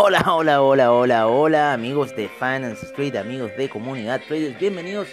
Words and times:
Hola, 0.00 0.22
hola, 0.28 0.62
hola, 0.62 0.92
hola, 0.92 1.26
hola, 1.26 1.72
amigos 1.72 2.14
de 2.14 2.28
Finance 2.28 2.86
Street, 2.86 3.16
amigos 3.16 3.50
de 3.56 3.68
Comunidad 3.68 4.20
Traders, 4.28 4.56
bienvenidos 4.56 5.08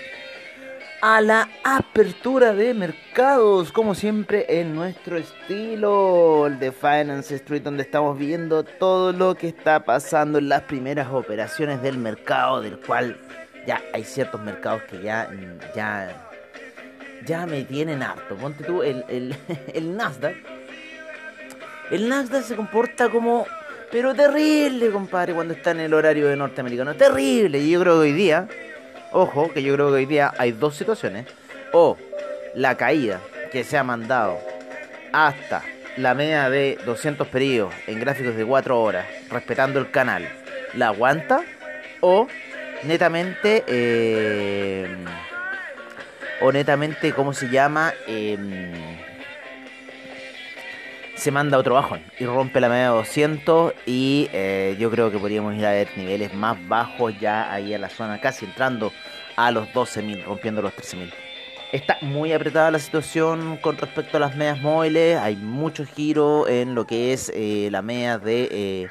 a 1.01 1.21
la 1.21 1.49
apertura 1.63 2.53
de 2.53 2.75
mercados, 2.75 3.71
como 3.71 3.95
siempre 3.95 4.45
en 4.47 4.75
nuestro 4.75 5.17
estilo, 5.17 6.51
de 6.59 6.71
Finance 6.71 7.33
Street, 7.33 7.63
donde 7.63 7.81
estamos 7.81 8.15
viendo 8.19 8.63
todo 8.63 9.11
lo 9.11 9.33
que 9.33 9.47
está 9.47 9.83
pasando 9.85 10.37
en 10.37 10.49
las 10.49 10.61
primeras 10.61 11.11
operaciones 11.11 11.81
del 11.81 11.97
mercado, 11.97 12.61
del 12.61 12.77
cual 12.77 13.19
ya 13.65 13.81
hay 13.91 14.03
ciertos 14.03 14.39
mercados 14.39 14.83
que 14.83 15.01
ya, 15.01 15.27
ya, 15.75 16.29
ya 17.25 17.47
me 17.47 17.63
tienen 17.63 18.03
harto. 18.03 18.35
Ponte 18.35 18.63
tú 18.63 18.83
el, 18.83 19.03
el, 19.09 19.35
el 19.73 19.97
Nasdaq. 19.97 20.35
El 21.89 22.07
Nasdaq 22.07 22.43
se 22.43 22.55
comporta 22.55 23.09
como 23.09 23.47
pero 23.95 24.13
terrible, 24.13 24.91
compadre, 24.91 25.33
cuando 25.33 25.53
está 25.53 25.71
en 25.71 25.79
el 25.79 25.93
horario 25.93 26.27
de 26.27 26.35
norteamericano. 26.35 26.95
Terrible. 26.95 27.59
Y 27.59 27.69
yo 27.69 27.79
creo 27.79 27.93
que 27.93 27.99
hoy 27.99 28.11
día, 28.11 28.45
ojo, 29.13 29.49
que 29.53 29.63
yo 29.63 29.73
creo 29.73 29.87
que 29.87 29.93
hoy 29.93 30.05
día 30.05 30.33
hay 30.37 30.51
dos 30.51 30.75
situaciones. 30.75 31.27
O 31.71 31.95
la 32.55 32.75
caída 32.75 33.21
que 33.53 33.63
se 33.63 33.77
ha 33.77 33.85
mandado 33.85 34.37
hasta 35.13 35.63
la 35.95 36.13
media 36.13 36.49
de 36.49 36.77
200 36.85 37.25
periodos 37.29 37.73
en 37.87 38.01
gráficos 38.01 38.35
de 38.35 38.45
4 38.45 38.81
horas, 38.81 39.05
respetando 39.31 39.79
el 39.79 39.89
canal, 39.89 40.27
la 40.73 40.87
aguanta. 40.87 41.45
O 42.01 42.27
netamente, 42.83 43.63
eh, 43.65 44.93
o 46.41 46.51
netamente, 46.51 47.13
¿cómo 47.13 47.33
se 47.33 47.47
llama? 47.47 47.93
Eh, 48.07 48.35
se 51.25 51.31
manda 51.31 51.57
otro 51.57 51.73
bajón 51.73 52.03
y 52.19 52.25
rompe 52.27 52.61
la 52.61 52.69
media 52.69 52.91
de 52.91 52.97
200 52.97 53.73
y 53.87 54.29
eh, 54.31 54.75
yo 54.77 54.91
creo 54.91 55.09
que 55.09 55.17
podríamos 55.17 55.55
ir 55.55 55.65
a 55.65 55.71
ver 55.71 55.87
niveles 55.97 56.31
más 56.35 56.55
bajos 56.67 57.19
ya 57.19 57.51
ahí 57.51 57.73
en 57.73 57.81
la 57.81 57.89
zona, 57.89 58.21
casi 58.21 58.45
entrando 58.45 58.93
a 59.35 59.49
los 59.49 59.67
12.000, 59.69 60.23
rompiendo 60.23 60.61
los 60.61 60.71
13.000. 60.73 61.11
Está 61.71 61.97
muy 62.01 62.31
apretada 62.31 62.69
la 62.69 62.77
situación 62.77 63.57
con 63.57 63.75
respecto 63.75 64.17
a 64.17 64.19
las 64.19 64.35
medias 64.35 64.61
móviles, 64.61 65.17
hay 65.17 65.35
mucho 65.35 65.83
giro 65.87 66.47
en 66.47 66.75
lo 66.75 66.85
que 66.85 67.11
es 67.11 67.31
eh, 67.33 67.69
la 67.71 67.81
media 67.81 68.19
de, 68.19 68.47
eh, 68.51 68.87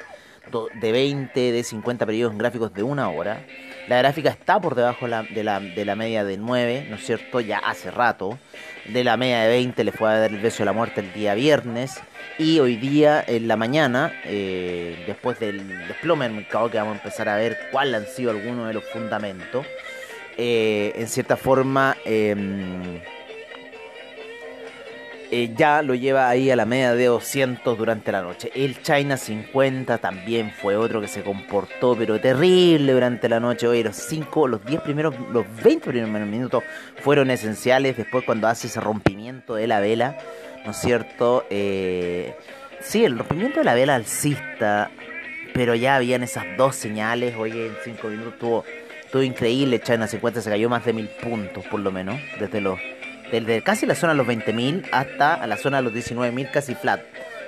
de 0.81 0.91
20, 0.91 1.53
de 1.53 1.63
50 1.63 2.05
periodos 2.05 2.33
en 2.33 2.39
gráficos 2.39 2.75
de 2.75 2.83
una 2.83 3.11
hora. 3.11 3.47
La 3.87 3.99
gráfica 3.99 4.31
está 4.31 4.61
por 4.61 4.75
debajo 4.75 5.07
de 5.07 5.45
la, 5.45 5.61
de 5.61 5.85
la 5.85 5.95
media 5.95 6.25
de 6.25 6.39
9, 6.39 6.87
¿no 6.89 6.97
es 6.97 7.05
cierto? 7.05 7.41
Ya 7.41 7.59
hace 7.59 7.91
rato. 7.91 8.39
De 8.87 9.05
la 9.05 9.17
media 9.17 9.43
de 9.43 9.49
20 9.49 9.85
le 9.85 9.93
fue 9.93 10.11
a 10.11 10.19
dar 10.19 10.31
el 10.31 10.41
beso 10.41 10.59
de 10.59 10.65
la 10.67 10.73
muerte 10.73 11.01
el 11.03 11.13
día 11.13 11.35
viernes. 11.35 12.01
Y 12.39 12.59
hoy 12.61 12.77
día, 12.77 13.23
en 13.27 13.47
la 13.47 13.57
mañana, 13.57 14.13
eh, 14.25 15.05
después 15.07 15.39
del 15.39 15.87
desplome 15.87 16.25
del 16.25 16.35
mercado, 16.35 16.71
que 16.71 16.79
vamos 16.79 16.95
a 16.95 16.97
empezar 16.97 17.29
a 17.29 17.37
ver 17.37 17.59
cuáles 17.71 17.95
han 17.95 18.07
sido 18.07 18.31
algunos 18.31 18.67
de 18.69 18.75
los 18.75 18.85
fundamentos, 18.85 19.67
eh, 20.37 20.93
en 20.97 21.07
cierta 21.07 21.37
forma 21.37 21.97
em, 22.05 23.01
eh, 25.35 25.53
ya 25.57 25.83
lo 25.83 25.95
lleva 25.95 26.29
ahí 26.29 26.51
a 26.51 26.57
la 26.57 26.65
media 26.65 26.95
de 26.95 27.07
200 27.07 27.77
durante 27.77 28.13
la 28.13 28.23
noche. 28.23 28.51
El 28.55 28.81
China 28.83 29.17
50 29.17 29.99
también 29.99 30.51
fue 30.51 30.77
otro 30.77 31.01
que 31.01 31.09
se 31.09 31.23
comportó, 31.23 31.97
pero 31.97 32.21
terrible 32.21 32.93
durante 32.93 33.29
la 33.29 33.41
noche. 33.41 33.67
Hoy 33.67 33.83
los 33.83 33.97
5, 33.97 34.49
los 34.49 34.65
10 34.65 34.81
primeros, 34.83 35.15
los 35.33 35.45
20 35.63 35.91
primeros 35.91 36.29
minutos 36.29 36.63
fueron 37.03 37.31
esenciales. 37.31 37.97
Después, 37.97 38.25
cuando 38.25 38.49
hace 38.49 38.69
ese 38.69 38.81
rompimiento 38.81 39.55
de 39.55 39.67
la 39.67 39.81
vela 39.81 40.17
¿no 40.65 40.71
es 40.71 40.77
cierto? 40.79 41.47
Eh, 41.51 42.35
sí, 42.81 43.05
el 43.05 43.19
rompimiento 43.19 43.61
de 43.61 43.65
la 43.65 43.75
vela 43.75 43.95
alcista, 43.95 44.91
pero 45.53 45.75
ya 45.75 45.97
habían 45.97 46.23
esas 46.23 46.45
dos 46.57 46.75
señales, 46.75 47.37
oye, 47.37 47.67
en 47.67 47.77
cinco 47.85 48.09
minutos 48.09 48.33
estuvo, 48.35 48.65
estuvo 49.05 49.23
increíble, 49.23 49.81
China 49.81 50.07
50 50.07 50.41
se 50.41 50.51
cayó 50.51 50.69
más 50.69 50.85
de 50.85 50.93
mil 50.93 51.09
puntos 51.09 51.65
por 51.67 51.81
lo 51.81 51.93
menos, 51.93 52.19
desde 52.41 52.61
los 52.61 52.79
desde 53.41 53.63
casi 53.63 53.85
la 53.85 53.97
zona 53.97 54.13
de 54.13 54.19
los 54.19 54.27
20.000 54.29 54.89
hasta 54.93 55.45
la 55.47 55.57
zona 55.57 55.79
de 55.79 55.83
los 55.83 55.93
19.000 55.93 56.51
casi 56.53 56.75
flat 56.77 57.01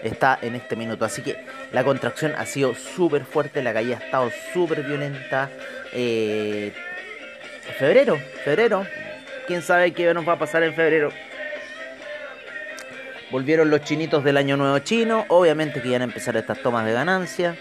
está 0.02 0.38
en 0.42 0.56
este 0.56 0.74
minuto. 0.74 1.04
Así 1.04 1.22
que 1.22 1.36
la 1.72 1.84
contracción 1.84 2.32
ha 2.36 2.44
sido 2.44 2.74
súper 2.74 3.24
fuerte, 3.24 3.62
la 3.62 3.72
caída 3.72 3.98
ha 3.98 4.04
estado 4.04 4.30
súper 4.52 4.82
violenta. 4.82 5.48
Eh, 5.92 6.72
febrero, 7.78 8.18
febrero. 8.44 8.84
¿Quién 9.46 9.62
sabe 9.62 9.92
qué 9.92 10.12
nos 10.12 10.26
va 10.26 10.32
a 10.32 10.38
pasar 10.38 10.64
en 10.64 10.74
febrero? 10.74 11.10
Volvieron 13.30 13.70
los 13.70 13.82
chinitos 13.82 14.24
del 14.24 14.36
año 14.36 14.56
nuevo 14.56 14.78
chino, 14.80 15.24
obviamente 15.28 15.80
que 15.80 15.88
iban 15.88 16.02
a 16.02 16.04
empezar 16.04 16.36
estas 16.36 16.62
tomas 16.62 16.84
de 16.84 16.92
ganancia, 16.92 17.56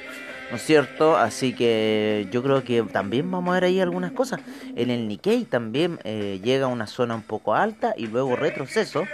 ¿no 0.50 0.58
es 0.58 0.64
cierto? 0.64 1.18
Así 1.18 1.54
que 1.54 2.28
yo 2.32 2.44
creo 2.44 2.64
que 2.64 2.82
también 2.84 3.30
vamos 3.30 3.52
a 3.52 3.56
ver 3.56 3.66
ahí 3.66 3.80
algunas 3.80 4.12
cosas. 4.12 4.40
En 4.76 4.90
el 4.90 5.08
Nikkei 5.08 5.46
también 5.46 6.00
eh, 6.04 6.40
llega 6.44 6.66
a 6.66 6.70
una 6.70 6.88
zona 6.88 7.16
un 7.16 7.24
poco 7.24 7.56
alta 7.56 7.94
y 7.98 8.08
luego 8.08 8.36
retroceso 8.36 9.06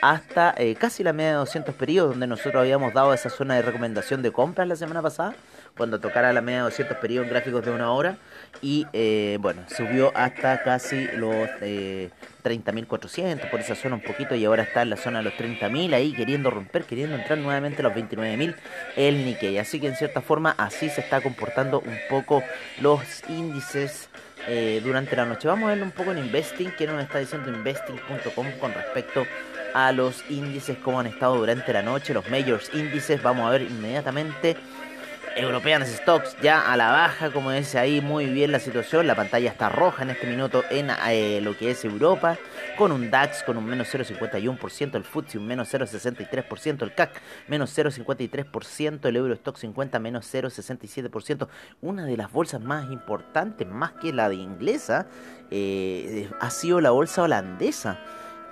hasta 0.00 0.54
eh, 0.56 0.76
casi 0.76 1.02
la 1.02 1.12
media 1.12 1.30
de 1.30 1.36
200 1.36 1.74
periodos, 1.74 2.10
donde 2.10 2.26
nosotros 2.26 2.56
habíamos 2.56 2.94
dado 2.94 3.12
esa 3.12 3.30
zona 3.30 3.56
de 3.56 3.62
recomendación 3.62 4.22
de 4.22 4.30
compras 4.30 4.68
la 4.68 4.76
semana 4.76 5.02
pasada, 5.02 5.34
cuando 5.78 5.98
tocara 6.00 6.32
la 6.34 6.42
media 6.42 6.58
de 6.58 6.64
200 6.64 6.98
periodos 6.98 7.30
gráficos 7.30 7.64
de 7.64 7.70
una 7.70 7.90
hora, 7.92 8.18
y 8.60 8.86
eh, 8.92 9.38
bueno, 9.40 9.62
subió 9.74 10.12
hasta 10.14 10.62
casi 10.62 11.06
los 11.16 11.48
eh, 11.62 12.10
30.400, 12.44 13.48
por 13.48 13.60
esa 13.60 13.74
zona 13.74 13.94
un 13.94 14.02
poquito, 14.02 14.34
y 14.34 14.44
ahora 14.44 14.64
está 14.64 14.82
en 14.82 14.90
la 14.90 14.96
zona 14.96 15.18
de 15.18 15.24
los 15.24 15.34
30.000, 15.34 15.94
ahí 15.94 16.12
queriendo 16.12 16.50
romper, 16.50 16.84
queriendo 16.84 17.16
entrar 17.16 17.38
nuevamente 17.38 17.80
a 17.80 17.84
los 17.84 17.94
29.000 17.94 18.54
el 18.96 19.24
Nikkei. 19.24 19.58
Así 19.58 19.80
que 19.80 19.86
en 19.86 19.96
cierta 19.96 20.20
forma 20.20 20.54
así 20.58 20.90
se 20.90 21.00
está 21.00 21.22
comportando 21.22 21.80
un 21.80 21.96
poco 22.10 22.42
los 22.80 23.00
índices. 23.30 24.10
Eh, 24.50 24.80
durante 24.82 25.14
la 25.14 25.26
noche. 25.26 25.46
Vamos 25.46 25.68
a 25.68 25.74
ver 25.74 25.82
un 25.82 25.90
poco 25.90 26.12
en 26.12 26.18
Investing, 26.18 26.70
que 26.70 26.86
nos 26.86 27.02
está 27.02 27.18
diciendo 27.18 27.50
investing.com 27.50 28.46
con 28.58 28.72
respecto 28.72 29.26
a 29.74 29.92
los 29.92 30.24
índices, 30.30 30.78
cómo 30.78 31.00
han 31.00 31.06
estado 31.06 31.36
durante 31.36 31.72
la 31.72 31.82
noche, 31.82 32.14
los 32.14 32.28
majors 32.30 32.70
índices. 32.74 33.22
Vamos 33.22 33.46
a 33.46 33.50
ver 33.50 33.62
inmediatamente 33.62 34.56
European 35.36 35.86
Stocks 35.86 36.36
ya 36.42 36.72
a 36.72 36.76
la 36.76 36.90
baja, 36.90 37.30
como 37.30 37.50
dice 37.50 37.78
ahí, 37.78 38.00
muy 38.00 38.26
bien 38.26 38.52
la 38.52 38.58
situación. 38.58 39.06
La 39.06 39.14
pantalla 39.14 39.50
está 39.50 39.68
roja 39.68 40.02
en 40.02 40.10
este 40.10 40.26
minuto 40.26 40.64
en 40.70 40.90
eh, 41.08 41.40
lo 41.42 41.56
que 41.56 41.70
es 41.70 41.84
Europa, 41.84 42.36
con 42.76 42.92
un 42.92 43.10
DAX 43.10 43.42
con 43.42 43.56
un 43.56 43.66
menos 43.66 43.92
0,51%, 43.92 44.94
el 44.94 45.04
FTSE 45.04 45.38
un 45.38 45.46
menos 45.46 45.72
0,63%, 45.72 46.82
el 46.82 46.94
CAC 46.94 47.20
menos 47.48 47.76
0,53%, 47.76 49.06
el 49.06 49.16
Eurostock 49.16 49.56
50 49.56 49.98
menos 49.98 50.32
0,67%. 50.32 51.48
Una 51.80 52.04
de 52.04 52.16
las 52.16 52.32
bolsas 52.32 52.60
más 52.60 52.90
importantes, 52.90 53.66
más 53.66 53.92
que 53.92 54.12
la 54.12 54.28
de 54.28 54.36
inglesa, 54.36 55.06
eh, 55.50 56.28
ha 56.40 56.50
sido 56.50 56.80
la 56.80 56.90
bolsa 56.90 57.22
holandesa 57.22 57.98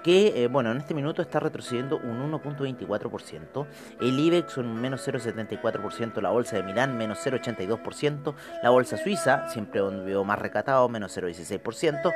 que 0.06 0.44
eh, 0.44 0.46
bueno, 0.46 0.70
en 0.70 0.76
este 0.76 0.94
minuto 0.94 1.20
está 1.20 1.40
retrocediendo 1.40 1.98
un 1.98 2.30
1.24%, 2.30 3.66
el 4.00 4.20
IBEX 4.20 4.56
un 4.56 4.80
menos 4.80 5.04
0.74%, 5.04 6.20
la 6.20 6.30
bolsa 6.30 6.54
de 6.54 6.62
Milán 6.62 6.96
menos 6.96 7.18
0.82%, 7.26 8.32
la 8.62 8.70
bolsa 8.70 8.98
suiza, 8.98 9.48
siempre 9.48 9.80
donde 9.80 10.04
veo 10.04 10.22
más 10.22 10.38
recatado, 10.38 10.88
menos 10.88 11.18
0.16%, 11.18 12.14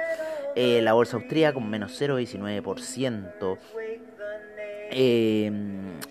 eh, 0.54 0.80
la 0.82 0.92
bolsa 0.92 1.16
austríaca 1.16 1.54
con 1.54 1.68
menos 1.68 2.00
0.19%. 2.00 3.58
Eh, 4.92 5.46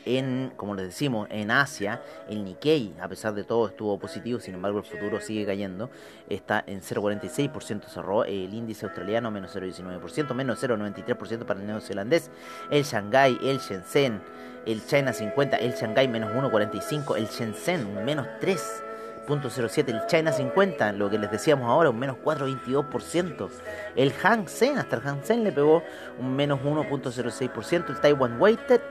en, 0.06 0.54
como 0.56 0.76
les 0.76 0.86
decimos, 0.86 1.28
en 1.30 1.52
Asia, 1.52 2.02
el 2.30 2.44
Nikkei, 2.44 2.96
a 3.02 3.08
pesar 3.08 3.34
de 3.34 3.44
todo, 3.44 3.68
estuvo 3.68 4.00
positivo, 4.00 4.40
sin 4.40 4.56
embargo 4.56 4.80
el 4.80 4.86
futuro 4.86 5.20
sigue 5.20 5.46
cayendo, 5.46 5.90
está 6.30 6.64
en 6.66 6.82
0,46% 6.82 7.86
cerró, 7.90 8.24
el 8.24 8.54
índice 8.54 8.86
australiano 8.86 9.32
menos 9.32 9.56
0,19%, 9.56 10.34
menos 10.34 10.64
0,93% 10.64 11.46
para 11.46 11.60
el 11.60 11.68
neozelandés, 11.68 12.32
el 12.72 12.84
Shanghai, 12.84 13.38
el 13.44 13.60
Shenzhen, 13.60 14.22
el 14.66 14.86
China 14.86 15.14
50, 15.14 15.58
el 15.58 15.74
Shanghai 15.74 16.08
menos 16.08 16.32
1,45, 16.32 17.18
el 17.18 17.28
Shenzhen 17.28 18.06
menos 18.06 18.28
3%. 18.42 18.89
El 19.34 20.06
China 20.08 20.32
50, 20.32 20.94
lo 20.94 21.10
que 21.10 21.20
les 21.20 21.30
decíamos 21.30 21.70
ahora, 21.70 21.92
un 21.92 22.00
menos 22.00 22.18
4,22%. 22.24 23.50
El 23.96 24.12
Hang 24.14 24.48
Seng, 24.48 24.78
hasta 24.78 24.96
el 24.96 25.02
Hang 25.04 25.24
Seng 25.24 25.44
le 25.44 25.52
pegó 25.52 25.84
un 26.20 26.36
menos 26.36 26.60
1,06%. 26.62 27.90
El 27.90 28.02
Taiwan 28.02 28.42
Weighted, 28.42 28.82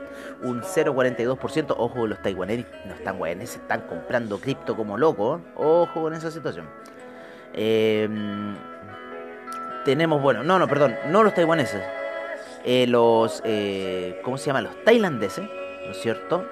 un 0.43 0.61
0,42%. 0.61 1.75
Ojo, 1.77 2.07
los 2.07 2.21
taiwaneses 2.21 2.65
no 2.85 2.93
están 2.93 3.17
guayaneses, 3.17 3.57
están 3.57 3.81
comprando 3.81 4.39
cripto 4.39 4.75
como 4.75 4.97
locos. 4.97 5.41
Ojo 5.55 6.01
con 6.01 6.13
esa 6.13 6.31
situación. 6.31 6.67
Em, 7.53 8.55
tenemos, 9.83 10.21
bueno, 10.21 10.43
no, 10.43 10.57
no, 10.57 10.67
perdón, 10.67 10.95
no 11.07 11.23
los 11.23 11.33
taiwaneses. 11.33 11.83
Eh, 12.63 12.87
los, 12.87 13.41
eh, 13.45 14.19
¿cómo 14.23 14.37
se 14.37 14.47
llama? 14.47 14.61
Los 14.61 14.83
tailandeses, 14.83 15.45
¿no 15.85 15.91
es 15.91 16.01
cierto? 16.01 16.45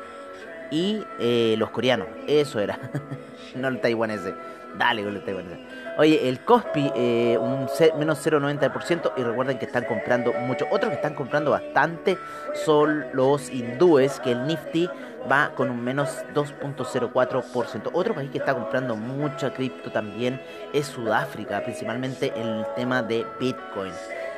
Y 0.72 1.04
eh, 1.20 1.56
los 1.58 1.70
coreanos, 1.70 2.08
eso 2.28 2.60
era, 2.60 2.80
no 3.56 3.68
el 3.68 3.80
taiwanese. 3.80 4.34
Dale 4.78 5.04
con 5.04 5.16
el 5.16 5.24
taiwanese. 5.24 5.60
Oye, 5.98 6.30
el 6.30 6.42
Cospi, 6.42 6.92
eh, 6.96 7.38
un 7.40 7.68
menos 7.98 8.24
0,90%. 8.24 9.14
Y 9.18 9.24
recuerden 9.24 9.58
que 9.58 9.66
están 9.66 9.86
comprando 9.86 10.34
mucho. 10.34 10.68
Otros 10.70 10.90
que 10.90 10.96
están 10.96 11.16
comprando 11.16 11.52
bastante 11.52 12.18
son 12.54 13.06
los 13.14 13.50
hindúes, 13.50 14.20
que 14.20 14.34
el 14.34 14.46
Nifty 14.46 14.88
va 15.30 15.52
con 15.56 15.72
un 15.72 15.84
menos 15.84 16.24
2.04%. 16.36 17.90
Otro 17.94 18.14
país 18.14 18.30
que 18.30 18.38
está 18.38 18.54
comprando 18.54 18.96
mucha 18.96 19.54
cripto 19.54 19.92
también 19.92 20.40
es 20.74 20.86
Sudáfrica, 20.86 21.64
principalmente 21.64 22.32
en 22.36 22.48
el 22.48 22.66
tema 22.76 23.02
de 23.02 23.26
Bitcoin. 23.40 23.94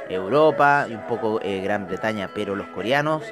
Europa 0.09 0.88
y 0.89 0.94
un 0.94 1.06
poco 1.07 1.39
eh, 1.41 1.61
Gran 1.61 1.88
Bretaña, 1.88 2.29
pero 2.33 2.56
los 2.56 2.67
coreanos, 2.67 3.23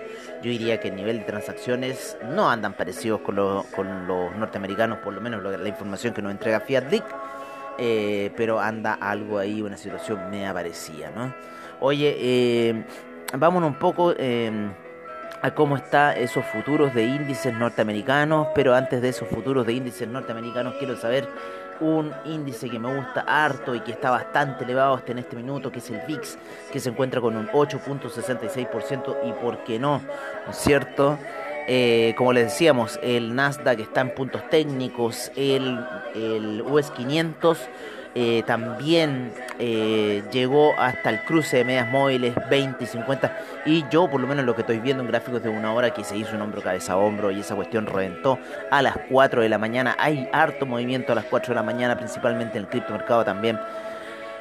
yo 0.41 0.51
diría 0.51 0.79
que 0.79 0.89
el 0.89 0.95
nivel 0.95 1.19
de 1.19 1.25
transacciones 1.25 2.17
no 2.29 2.49
andan 2.49 2.73
parecidos 2.73 3.21
con, 3.21 3.35
con 3.75 4.07
los 4.07 4.35
norteamericanos, 4.35 4.99
por 4.99 5.13
lo 5.13 5.21
menos 5.21 5.43
la 5.43 5.67
información 5.67 6.13
que 6.13 6.21
nos 6.21 6.31
entrega 6.31 6.59
FiatLeak, 6.59 7.05
eh, 7.79 8.31
pero 8.35 8.59
anda 8.59 8.93
algo 8.93 9.37
ahí, 9.37 9.61
una 9.61 9.77
situación 9.77 10.29
me 10.29 10.51
parecida, 10.53 11.11
¿no? 11.15 11.33
Oye, 11.79 12.15
eh, 12.19 12.85
vámonos 13.33 13.69
un 13.69 13.79
poco 13.79 14.13
a 15.41 15.51
cómo 15.53 15.77
están 15.77 16.17
esos 16.17 16.45
futuros 16.45 16.93
de 16.93 17.03
índices 17.03 17.53
norteamericanos, 17.53 18.47
pero 18.55 18.73
antes 18.73 19.01
de 19.01 19.09
esos 19.09 19.27
futuros 19.27 19.65
de 19.65 19.73
índices 19.73 20.07
norteamericanos 20.07 20.75
quiero 20.79 20.95
saber 20.95 21.27
un 21.79 22.11
índice 22.25 22.69
que 22.69 22.79
me 22.79 22.95
gusta 22.95 23.21
harto 23.21 23.75
y 23.75 23.81
que 23.81 23.91
está 23.91 24.09
bastante 24.09 24.63
elevado 24.63 24.95
hasta 24.95 25.11
en 25.11 25.19
este 25.19 25.35
minuto, 25.35 25.71
que 25.71 25.79
es 25.79 25.89
el 25.89 26.01
VIX, 26.07 26.37
que 26.71 26.79
se 26.79 26.89
encuentra 26.89 27.21
con 27.21 27.35
un 27.35 27.47
8.66% 27.47 29.17
y 29.25 29.31
por 29.33 29.63
qué 29.63 29.77
no, 29.77 30.01
¿no 30.45 30.51
es 30.51 30.57
cierto? 30.57 31.17
Eh, 31.67 32.15
como 32.17 32.33
les 32.33 32.45
decíamos, 32.45 32.99
el 33.03 33.35
Nasdaq 33.35 33.79
está 33.79 34.01
en 34.01 34.15
puntos 34.15 34.49
técnicos, 34.49 35.31
el, 35.35 35.79
el 36.15 36.63
US 36.65 36.89
500 36.91 37.59
eh, 38.19 38.41
también 38.47 39.31
eh, 39.59 40.23
llegó 40.31 40.73
hasta 40.79 41.11
el 41.11 41.21
cruce 41.21 41.57
de 41.57 41.63
medias 41.63 41.87
móviles 41.87 42.33
20 42.49 42.83
y 42.83 42.87
50 42.87 43.37
y 43.67 43.85
yo 43.91 44.09
por 44.09 44.19
lo 44.19 44.25
menos 44.25 44.43
lo 44.43 44.55
que 44.55 44.61
estoy 44.61 44.79
viendo 44.79 45.03
en 45.03 45.09
gráficos 45.09 45.43
de 45.43 45.49
una 45.49 45.71
hora 45.71 45.93
que 45.93 46.03
se 46.03 46.17
hizo 46.17 46.35
un 46.35 46.41
hombro 46.41 46.63
cabeza 46.63 46.93
a 46.93 46.97
hombro 46.97 47.29
y 47.29 47.41
esa 47.41 47.53
cuestión 47.53 47.85
reventó 47.85 48.39
a 48.71 48.81
las 48.81 48.97
4 49.11 49.43
de 49.43 49.49
la 49.49 49.59
mañana. 49.59 49.95
Hay 49.99 50.27
harto 50.33 50.65
movimiento 50.65 51.11
a 51.11 51.15
las 51.15 51.25
4 51.25 51.49
de 51.49 51.55
la 51.57 51.61
mañana 51.61 51.95
principalmente 51.95 52.57
en 52.57 52.63
el 52.63 52.69
criptomercado 52.71 53.23
también 53.23 53.59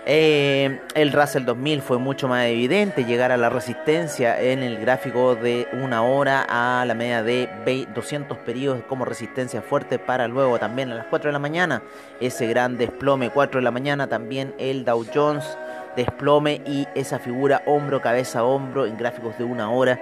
eh, 0.09 0.79
el 0.95 1.13
Russell 1.13 1.45
2000 1.45 1.83
fue 1.83 1.99
mucho 1.99 2.29
más 2.29 2.47
evidente 2.47 3.05
llegar 3.05 3.33
a 3.33 3.37
la 3.37 3.49
resistencia 3.49 4.41
en 4.41 4.63
el 4.63 4.79
gráfico 4.79 5.35
de 5.35 5.67
una 5.73 6.05
hora 6.05 6.47
a 6.49 6.85
la 6.85 6.95
media 6.95 7.25
de 7.25 7.49
200 7.93 8.39
periodos 8.39 8.85
como 8.85 9.05
resistencia 9.05 9.63
fuerte 9.63 9.99
para 9.99 10.29
luego 10.29 10.61
también 10.61 10.93
a 10.93 10.95
las 10.95 11.07
4 11.07 11.31
de 11.31 11.33
la 11.33 11.41
mañana 11.41 11.83
ese 12.21 12.47
gran 12.47 12.79
desplome. 12.79 13.31
4 13.31 13.59
de 13.59 13.65
la 13.65 13.73
mañana 13.73 14.07
también 14.07 14.55
el 14.59 14.85
Dow 14.85 15.05
Jones 15.13 15.59
desplome 15.97 16.63
y 16.65 16.87
esa 16.95 17.19
figura 17.19 17.63
hombro 17.67 18.01
cabeza 18.01 18.45
hombro 18.45 18.87
en 18.87 18.97
gráficos 18.97 19.37
de 19.39 19.45
una 19.45 19.71
hora 19.71 20.01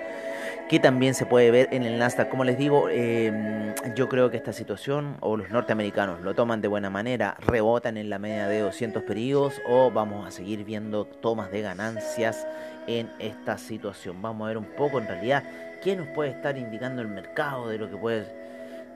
que 0.68 0.80
también 0.80 1.14
se 1.14 1.26
puede 1.26 1.50
ver 1.50 1.68
en 1.72 1.82
el 1.82 1.98
Nasdaq. 1.98 2.28
Como 2.28 2.44
les 2.44 2.56
digo, 2.56 2.88
em, 2.88 3.74
yo 3.94 4.08
creo 4.08 4.30
que 4.30 4.36
esta 4.36 4.52
situación, 4.52 5.16
o 5.20 5.36
los 5.36 5.50
norteamericanos 5.50 6.22
lo 6.22 6.34
toman 6.34 6.60
de 6.60 6.68
buena 6.68 6.90
manera, 6.90 7.36
rebotan 7.40 7.96
en 7.96 8.08
la 8.08 8.18
media 8.18 8.48
de 8.48 8.60
200 8.60 9.02
periodos, 9.02 9.60
o 9.68 9.90
vamos 9.90 10.26
a 10.26 10.30
seguir 10.30 10.64
viendo 10.64 11.04
tomas 11.04 11.50
de 11.50 11.60
ganancias 11.60 12.46
en 12.86 13.10
esta 13.18 13.58
situación. 13.58 14.22
Vamos 14.22 14.46
a 14.46 14.48
ver 14.48 14.58
un 14.58 14.76
poco 14.76 14.98
en 14.98 15.06
realidad 15.06 15.44
qué 15.82 15.96
nos 15.96 16.08
puede 16.08 16.30
estar 16.30 16.56
indicando 16.56 17.02
el 17.02 17.08
mercado 17.08 17.68
de 17.68 17.78
lo 17.78 17.90
que 17.90 17.96
puede... 17.96 18.44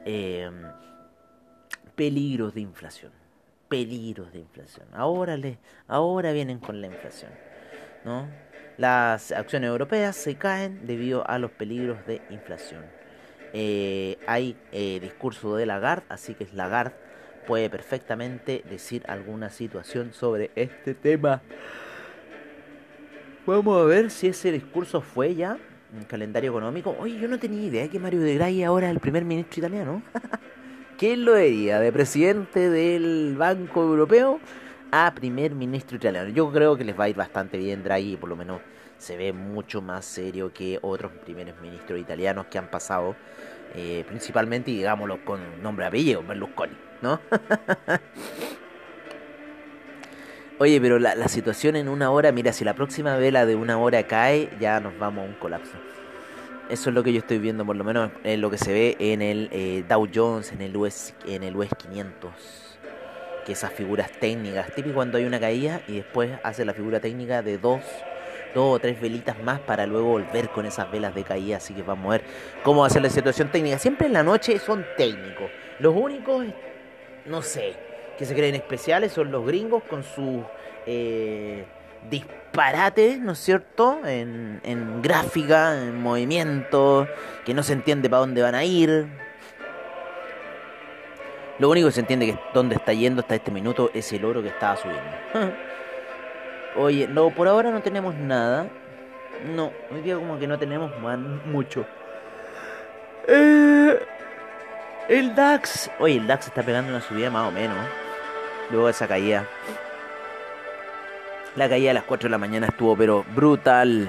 Em, 0.05 0.63
peligros 1.95 2.55
de 2.55 2.61
inflación. 2.61 3.11
Peligros 3.69 4.33
de 4.33 4.39
inflación. 4.39 4.87
Ahora, 4.95 5.37
le, 5.37 5.59
ahora 5.89 6.31
vienen 6.31 6.61
con 6.61 6.81
la 6.81 6.87
inflación. 6.87 7.33
¿no? 8.05 8.29
Las 8.79 9.33
acciones 9.33 9.69
europeas 9.69 10.15
se 10.15 10.37
caen 10.37 10.87
debido 10.87 11.29
a 11.29 11.41
los 11.41 11.51
peligros 11.51 11.99
de 12.07 12.23
inflación. 12.31 12.85
Eh, 13.53 14.17
hay 14.25 14.57
eh, 14.71 15.01
discurso 15.01 15.57
de 15.57 15.67
Lagarde, 15.67 16.05
así 16.09 16.35
que 16.35 16.47
Lagarde 16.55 16.95
puede 17.45 17.69
perfectamente 17.71 18.63
decir 18.71 19.03
alguna 19.09 19.51
situación 19.51 20.13
sobre 20.13 20.53
este 20.55 20.95
tema. 20.95 21.43
Vamos 23.47 23.83
a 23.83 23.85
ver 23.85 24.13
si 24.13 24.29
ese 24.29 24.53
discurso 24.53 25.01
fue 25.01 25.35
ya 25.35 25.59
un 25.93 26.05
calendario 26.05 26.51
económico. 26.51 26.95
Oye, 27.01 27.19
yo 27.19 27.27
no 27.27 27.41
tenía 27.41 27.67
idea 27.67 27.89
que 27.89 27.99
Mario 27.99 28.21
de 28.21 28.37
Draghi 28.37 28.63
ahora 28.63 28.87
es 28.87 28.93
el 28.93 29.01
primer 29.01 29.25
ministro 29.25 29.59
italiano. 29.59 30.03
¿Quién 30.99 31.25
lo 31.25 31.35
diría? 31.35 31.81
¿De 31.81 31.91
presidente 31.91 32.71
del 32.71 33.35
Banco 33.37 33.83
Europeo? 33.83 34.39
A 34.91 35.13
primer 35.15 35.55
ministro 35.55 35.97
italiano. 35.97 36.31
Yo 36.31 36.51
creo 36.51 36.77
que 36.77 36.85
les 36.85 36.99
va 36.99 37.05
a 37.05 37.09
ir 37.09 37.17
bastante 37.17 37.59
bien 37.59 37.83
Draghi, 37.83 38.17
por 38.17 38.29
lo 38.29 38.37
menos 38.37 38.61
se 38.99 39.17
ve 39.17 39.33
mucho 39.33 39.81
más 39.81 40.05
serio 40.05 40.53
que 40.53 40.79
otros 40.83 41.13
primeros 41.25 41.61
ministros 41.61 42.01
italianos 42.01 42.47
que 42.47 42.59
han 42.59 42.69
pasado, 42.71 43.15
eh, 43.75 44.05
principalmente, 44.07 44.71
digámoslo, 44.71 45.25
con 45.25 45.63
nombre 45.63 45.87
apellido, 45.87 46.23
Berlusconi, 46.23 46.77
¿no? 47.01 47.21
Oye, 50.61 50.81
pero 50.81 50.99
la, 50.99 51.29
situación 51.29 51.77
en 51.77 51.89
una 51.89 52.11
hora, 52.11 52.33
mira, 52.33 52.53
si 52.53 52.65
la 52.65 52.75
próxima 52.75 53.17
vela 53.17 53.47
de 53.47 53.55
una 53.55 53.79
hora 53.79 54.03
cae, 54.09 54.51
ya 54.59 54.81
nos 54.81 54.99
vamos 54.99 55.25
a 55.25 55.29
un 55.29 55.35
colapso. 55.35 55.77
Eso 56.69 56.91
es 56.91 56.95
lo 56.95 57.05
que 57.05 57.13
yo 57.13 57.21
estoy 57.21 57.39
viendo, 57.39 57.65
por 57.65 57.77
lo 57.77 57.85
menos 57.85 58.11
en 58.25 58.41
lo 58.41 58.51
que 58.51 58.59
se 58.59 58.73
ve 58.73 58.97
en 58.99 59.23
el 59.23 59.49
eh, 59.53 59.85
Dow 59.89 60.09
Jones, 60.13 60.51
en 60.51 60.61
el 60.61 60.77
US, 60.77 61.15
en 61.27 61.45
el 61.45 61.57
US 61.57 61.71
500 61.79 62.68
esas 63.53 63.73
figuras 63.73 64.11
técnicas, 64.11 64.73
típico 64.75 64.97
cuando 64.97 65.19
hay 65.19 65.25
una 65.25 65.41
caída 65.41 65.81
y 65.89 65.97
después 65.97 66.31
hace 66.43 66.65
la 66.65 66.75
figura 66.75 67.01
técnica 67.01 67.43
de 67.43 67.59
dos, 67.59 67.81
dos 68.55 68.77
o 68.77 68.79
tres 68.79 69.01
velitas 69.01 69.41
más 69.43 69.61
para 69.61 69.87
luego 69.87 70.09
volver 70.09 70.49
con 70.51 70.67
esas 70.67 70.91
velas 70.91 71.15
de 71.15 71.25
caída, 71.25 71.59
así 71.59 71.75
que 71.75 71.83
vamos 71.83 72.07
a 72.07 72.11
ver 72.19 72.23
cómo 72.63 72.83
va 72.83 72.87
a 72.87 72.91
ser 72.91 73.03
la 73.03 73.11
situación 73.11 73.49
técnica. 73.51 73.79
Siempre 73.79 74.07
en 74.07 74.13
la 74.13 74.23
noche 74.23 74.59
son 74.59 74.85
técnicos, 74.97 75.51
los 75.79 75.95
únicos, 75.95 76.47
no 77.27 77.43
sé, 77.43 77.75
que 78.19 78.25
se 78.25 78.35
creen 78.35 78.55
especiales 78.55 79.13
son 79.13 79.31
los 79.31 79.47
gringos 79.47 79.83
con 79.85 80.03
sus 80.03 80.43
eh, 80.87 81.65
disparates, 82.11 83.21
¿no 83.21 83.33
es 83.33 83.39
cierto? 83.39 84.01
En, 84.05 84.61
en 84.65 85.03
gráfica, 85.03 85.81
en 85.81 86.01
movimiento, 86.01 87.07
que 87.45 87.55
no 87.55 87.63
se 87.63 87.75
entiende 87.75 88.11
para 88.11 88.21
dónde 88.21 88.43
van 88.43 88.55
a 88.55 88.65
ir 88.65 89.28
lo 91.59 91.69
único 91.69 91.89
que 91.89 91.93
se 91.93 92.01
entiende 92.01 92.27
que 92.27 92.39
donde 92.55 92.77
está 92.77 92.93
yendo 92.93 93.21
hasta 93.21 93.35
este 93.35 93.51
minuto 93.51 93.91
es 93.93 94.13
el 94.13 94.25
oro 94.25 94.43
que 94.43 94.49
estaba 94.49 94.77
subiendo. 94.77 95.11
Oye, 96.77 97.09
no, 97.09 97.31
por 97.31 97.49
ahora 97.49 97.71
no 97.71 97.81
tenemos 97.81 98.15
nada. 98.15 98.69
No, 99.55 99.73
hoy 99.91 100.01
día 100.03 100.15
como 100.17 100.39
que 100.39 100.47
no 100.47 100.59
tenemos 100.59 100.93
mucho. 101.47 101.85
Eh, 103.27 103.99
el 105.09 105.35
DAX. 105.35 105.91
Oye, 105.99 106.17
el 106.17 106.27
DAX 106.27 106.47
está 106.47 106.63
pegando 106.63 106.91
una 106.91 107.01
subida 107.01 107.31
más 107.31 107.49
o 107.49 107.51
menos. 107.51 107.77
Luego 108.71 108.87
de 108.87 108.93
esa 108.93 109.09
caída. 109.09 109.45
La 111.57 111.69
caída 111.69 111.91
a 111.91 111.95
las 111.95 112.05
4 112.05 112.29
de 112.29 112.31
la 112.31 112.39
mañana 112.39 112.69
estuvo 112.69 112.97
pero 112.97 113.25
brutal. 113.35 114.09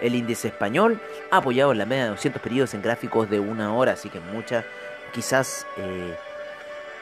El 0.00 0.14
índice 0.14 0.48
español 0.48 1.00
apoyado 1.30 1.72
en 1.72 1.78
la 1.78 1.86
media 1.86 2.04
de 2.04 2.10
200 2.10 2.42
periodos 2.42 2.74
en 2.74 2.82
gráficos 2.82 3.30
de 3.30 3.38
una 3.38 3.72
hora. 3.74 3.92
Así 3.92 4.08
que 4.08 4.18
mucha, 4.18 4.64
quizás... 5.12 5.64
Eh, 5.76 6.16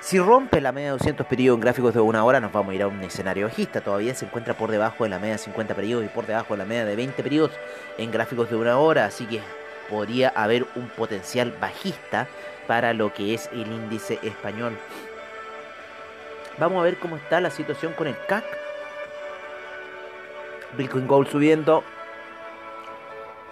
si 0.00 0.18
rompe 0.20 0.60
la 0.60 0.72
media 0.72 0.88
de 0.88 0.98
200 0.98 1.26
periodos 1.26 1.56
en 1.56 1.60
gráficos 1.60 1.94
de 1.94 2.00
una 2.00 2.24
hora, 2.24 2.40
nos 2.40 2.52
vamos 2.52 2.72
a 2.72 2.74
ir 2.74 2.82
a 2.82 2.88
un 2.88 3.02
escenario 3.02 3.46
bajista. 3.46 3.80
Todavía 3.80 4.14
se 4.14 4.24
encuentra 4.24 4.54
por 4.54 4.70
debajo 4.70 5.04
de 5.04 5.10
la 5.10 5.18
media 5.18 5.32
de 5.32 5.38
50 5.38 5.74
periodos 5.74 6.04
y 6.04 6.08
por 6.08 6.26
debajo 6.26 6.54
de 6.54 6.58
la 6.58 6.64
media 6.64 6.84
de 6.84 6.96
20 6.96 7.22
periodos 7.22 7.52
en 7.98 8.10
gráficos 8.10 8.48
de 8.48 8.56
una 8.56 8.78
hora. 8.78 9.06
Así 9.06 9.26
que 9.26 9.40
podría 9.90 10.28
haber 10.28 10.66
un 10.76 10.88
potencial 10.88 11.52
bajista 11.60 12.28
para 12.66 12.92
lo 12.92 13.12
que 13.12 13.34
es 13.34 13.48
el 13.52 13.66
índice 13.66 14.18
español. 14.22 14.76
Vamos 16.58 16.80
a 16.80 16.84
ver 16.84 16.98
cómo 16.98 17.16
está 17.16 17.40
la 17.40 17.50
situación 17.50 17.92
con 17.92 18.06
el 18.06 18.16
CAC. 18.28 18.44
Bitcoin 20.76 21.06
Gold 21.06 21.28
subiendo. 21.28 21.84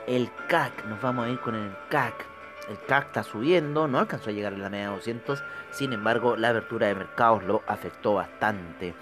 El 0.07 0.31
CAC, 0.49 0.85
nos 0.85 1.01
vamos 1.01 1.27
a 1.27 1.31
ir 1.31 1.41
con 1.41 1.55
el 1.55 1.71
CAC. 1.89 2.34
El 2.69 2.79
CAC 2.87 3.07
está 3.07 3.23
subiendo, 3.23 3.87
no 3.89 3.99
alcanzó 3.99 4.31
a 4.31 4.33
llegar 4.33 4.55
a 4.55 4.59
la 4.59 4.71
media 4.71 4.89
de 4.89 4.95
200. 4.97 5.43
Sin 5.71 5.93
embargo, 5.93 6.37
la 6.37 6.51
apertura 6.51 6.87
de 6.87 6.95
mercados 6.95 7.45
lo 7.45 7.63
afectó 7.67 8.15
bastante. 8.15 8.95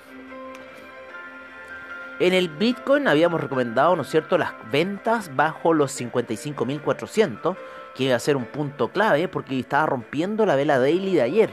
En 2.18 2.34
el 2.34 2.48
Bitcoin 2.48 3.08
habíamos 3.08 3.40
recomendado, 3.40 3.96
¿no 3.96 4.02
es 4.02 4.08
cierto?, 4.08 4.38
las 4.38 4.52
ventas 4.70 5.34
bajo 5.34 5.74
los 5.74 5.98
55.400, 6.00 7.56
que 7.94 8.04
iba 8.04 8.16
a 8.16 8.20
ser 8.20 8.36
un 8.36 8.44
punto 8.46 8.88
clave 8.88 9.28
porque 9.28 9.58
estaba 9.58 9.86
rompiendo 9.86 10.46
la 10.46 10.54
vela 10.54 10.78
daily 10.78 11.14
de 11.14 11.22
ayer, 11.22 11.50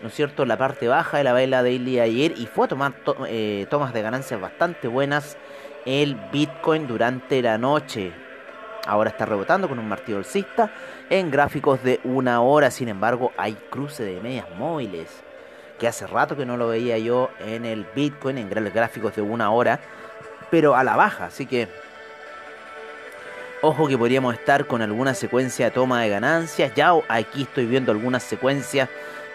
¿no 0.00 0.08
es 0.08 0.14
cierto?, 0.14 0.44
la 0.46 0.56
parte 0.56 0.88
baja 0.88 1.18
de 1.18 1.24
la 1.24 1.32
vela 1.32 1.62
daily 1.62 1.96
de 1.96 2.00
ayer 2.00 2.34
y 2.36 2.46
fue 2.46 2.66
a 2.66 2.68
tomar 2.68 2.94
eh, 3.28 3.66
tomas 3.68 3.92
de 3.92 4.02
ganancias 4.02 4.40
bastante 4.40 4.88
buenas 4.88 5.36
el 5.84 6.14
Bitcoin 6.32 6.86
durante 6.86 7.42
la 7.42 7.58
noche. 7.58 8.25
Ahora 8.86 9.10
está 9.10 9.26
rebotando 9.26 9.68
con 9.68 9.78
un 9.78 9.88
martillo 9.88 10.18
alcista 10.18 10.70
en 11.10 11.30
gráficos 11.30 11.82
de 11.82 12.00
una 12.04 12.40
hora, 12.40 12.70
sin 12.70 12.88
embargo 12.88 13.32
hay 13.36 13.54
cruce 13.70 14.04
de 14.04 14.20
medias 14.20 14.46
móviles 14.56 15.08
que 15.78 15.86
hace 15.86 16.06
rato 16.06 16.36
que 16.36 16.46
no 16.46 16.56
lo 16.56 16.68
veía 16.68 16.96
yo 16.98 17.30
en 17.40 17.64
el 17.64 17.86
Bitcoin 17.94 18.38
en 18.38 18.48
gráficos 18.48 19.14
de 19.14 19.22
una 19.22 19.50
hora 19.50 19.80
pero 20.50 20.76
a 20.76 20.84
la 20.84 20.96
baja. 20.96 21.26
Así 21.26 21.46
que 21.46 21.68
ojo 23.62 23.88
que 23.88 23.98
podríamos 23.98 24.34
estar 24.34 24.66
con 24.66 24.82
alguna 24.82 25.14
secuencia 25.14 25.66
de 25.66 25.70
toma 25.72 26.02
de 26.02 26.08
ganancias. 26.08 26.72
Ya 26.74 26.92
aquí 27.08 27.42
estoy 27.42 27.66
viendo 27.66 27.92
algunas 27.92 28.22
secuencias 28.22 28.88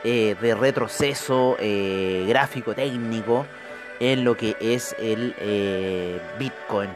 eh, 0.04 0.36
de 0.42 0.56
retroceso 0.56 1.58
eh, 1.60 2.26
gráfico 2.28 2.74
técnico 2.74 3.46
en 4.00 4.24
lo 4.24 4.36
que 4.36 4.56
es 4.60 4.96
el 5.00 5.36
eh, 5.40 6.20
Bitcoin. 6.40 6.90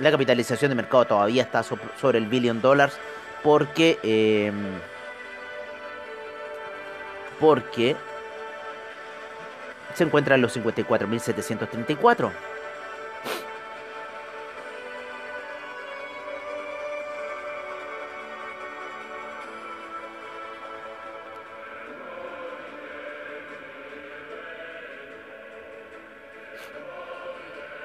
La 0.00 0.10
capitalización 0.10 0.70
de 0.70 0.74
mercado 0.74 1.04
todavía 1.04 1.42
está 1.42 1.62
sobre 1.62 2.18
el 2.18 2.26
billion 2.26 2.60
dólares 2.60 2.96
porque 3.42 4.52
porque 7.40 7.96
se 9.94 10.04
encuentra 10.04 10.36
en 10.36 10.42
los 10.42 10.56
54.734. 10.56 12.30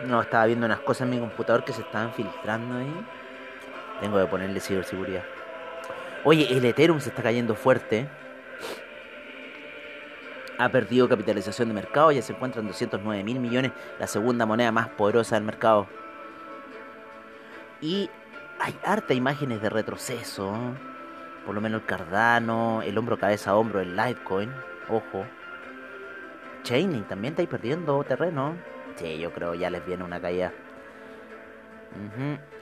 No, 0.07 0.21
estaba 0.21 0.45
viendo 0.45 0.65
unas 0.65 0.79
cosas 0.79 1.03
en 1.03 1.11
mi 1.11 1.19
computador 1.19 1.63
que 1.63 1.73
se 1.73 1.81
estaban 1.81 2.13
filtrando 2.13 2.77
ahí. 2.77 3.05
Tengo 4.01 4.19
que 4.19 4.25
ponerle 4.25 4.59
ciberseguridad. 4.59 5.23
Oye, 6.25 6.47
el 6.55 6.65
Ethereum 6.65 6.99
se 6.99 7.09
está 7.09 7.21
cayendo 7.21 7.55
fuerte. 7.55 8.07
Ha 10.57 10.69
perdido 10.69 11.09
capitalización 11.09 11.67
de 11.69 11.73
mercado, 11.73 12.11
ya 12.11 12.21
se 12.21 12.33
encuentra 12.33 12.61
en 12.61 12.67
209 12.67 13.23
mil 13.23 13.39
millones, 13.39 13.71
la 13.99 14.07
segunda 14.07 14.45
moneda 14.45 14.71
más 14.71 14.89
poderosa 14.89 15.35
del 15.35 15.43
mercado. 15.43 15.87
Y 17.81 18.09
hay 18.59 18.75
harta 18.85 19.13
imágenes 19.13 19.61
de 19.61 19.69
retroceso. 19.69 20.55
Por 21.45 21.55
lo 21.55 21.59
menos 21.59 21.81
el 21.81 21.87
Cardano, 21.87 22.81
el 22.81 22.97
hombro 22.97 23.17
cabeza 23.17 23.51
a 23.51 23.55
hombro, 23.55 23.81
el 23.81 23.95
Litecoin. 23.95 24.51
Ojo. 24.89 25.25
Chaining 26.63 27.03
también 27.03 27.33
está 27.37 27.49
perdiendo 27.49 28.01
terreno. 28.03 28.55
Sí, 28.95 29.17
yo 29.17 29.31
creo 29.31 29.55
ya 29.55 29.69
les 29.69 29.85
viene 29.85 30.03
una 30.03 30.19
caída. 30.21 30.51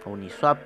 Uniswap. 0.05 0.57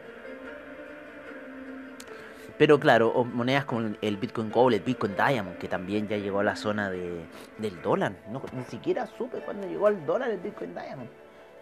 Pero 2.58 2.80
claro, 2.80 3.26
monedas 3.26 3.66
como 3.66 3.96
el 4.02 4.18
Bitcoin 4.18 4.50
Gold, 4.50 4.76
el 4.76 4.82
Bitcoin 4.82 5.14
Diamond, 5.16 5.58
que 5.58 5.68
también 5.68 6.08
ya 6.08 6.16
llegó 6.18 6.40
a 6.40 6.44
la 6.44 6.56
zona 6.56 6.90
de, 6.90 7.26
del 7.58 7.82
dólar. 7.82 8.14
Ni 8.54 8.64
siquiera 8.64 9.08
supe 9.08 9.40
cuando 9.40 9.68
llegó 9.68 9.88
al 9.88 10.06
dólar 10.06 10.30
el 10.30 10.40
Bitcoin 10.40 10.74
Diamond. 10.74 11.10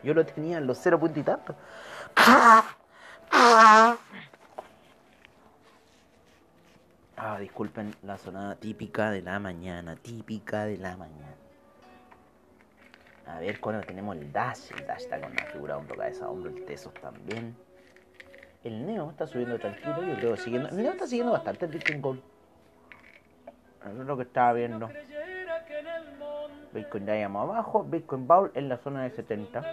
Yo 0.03 0.13
lo 0.13 0.24
tenía 0.25 0.57
en 0.57 0.67
los 0.67 0.77
cero 0.77 1.00
puntos 1.00 1.17
y 1.17 1.24
tanto. 1.24 1.55
Ah, 7.15 7.39
disculpen 7.39 7.95
la 8.03 8.17
sonada 8.17 8.55
típica 8.55 9.10
de 9.10 9.22
la 9.22 9.39
mañana, 9.39 9.95
típica 9.95 10.65
de 10.65 10.77
la 10.77 10.98
mañana. 10.98 11.43
A 13.25 13.39
ver 13.39 13.60
cuando 13.60 13.86
tenemos 13.86 14.15
el 14.18 14.32
Dash. 14.32 14.72
El 14.77 14.86
Dash 14.86 15.01
está 15.01 15.20
con 15.20 15.32
una 15.32 15.46
figura 15.46 15.77
hombro, 15.77 15.96
cabeza, 15.96 16.30
hombro, 16.30 16.50
el 16.50 16.65
Tesos 16.65 16.94
también. 16.96 17.56
El 18.63 18.86
Neo 18.86 19.12
está 19.12 19.27
subiendo 19.27 19.60
tranquilo, 19.60 20.03
yo 20.03 20.15
creo 20.15 20.38
siguiendo. 20.38 20.70
El 20.70 20.77
Neo 20.77 20.92
está 20.92 21.08
siguiendo 21.08 21.34
bastante 21.34 21.65
el 21.65 21.72
Bitcoin 21.72 22.01
Gold. 22.01 22.22
Eso 23.82 24.01
es 24.01 24.08
lo 24.08 24.18
que 24.18 24.24
estaba 24.24 24.53
viendo. 24.53 24.89
Bitcoin 26.74 27.06
Diamond 27.06 27.51
abajo, 27.51 27.84
Bitcoin 27.84 28.27
Bowl 28.27 28.51
en 28.56 28.70
la 28.70 28.77
zona 28.77 29.03
de 29.03 29.12
70. 29.12 29.63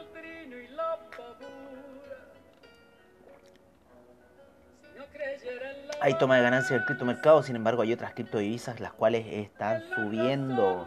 Hay 6.03 6.15
toma 6.15 6.37
de 6.37 6.43
ganancia 6.43 6.77
del 6.77 6.87
criptomercado, 6.87 7.43
sin 7.43 7.57
embargo 7.57 7.83
hay 7.83 7.93
otras 7.93 8.15
criptodivisas 8.15 8.81
las 8.81 8.93
cuales 8.93 9.27
están 9.29 9.83
subiendo. 9.95 10.87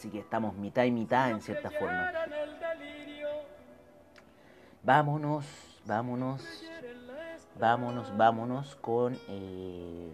Así 0.00 0.08
que 0.08 0.20
estamos 0.20 0.54
mitad 0.54 0.84
y 0.84 0.90
mitad 0.90 1.30
en 1.30 1.42
cierta 1.42 1.70
forma. 1.70 2.10
Vámonos, 4.82 5.44
vámonos, 5.84 6.42
vámonos, 7.56 8.16
vámonos 8.16 8.76
con... 8.76 9.18
Eh, 9.28 10.10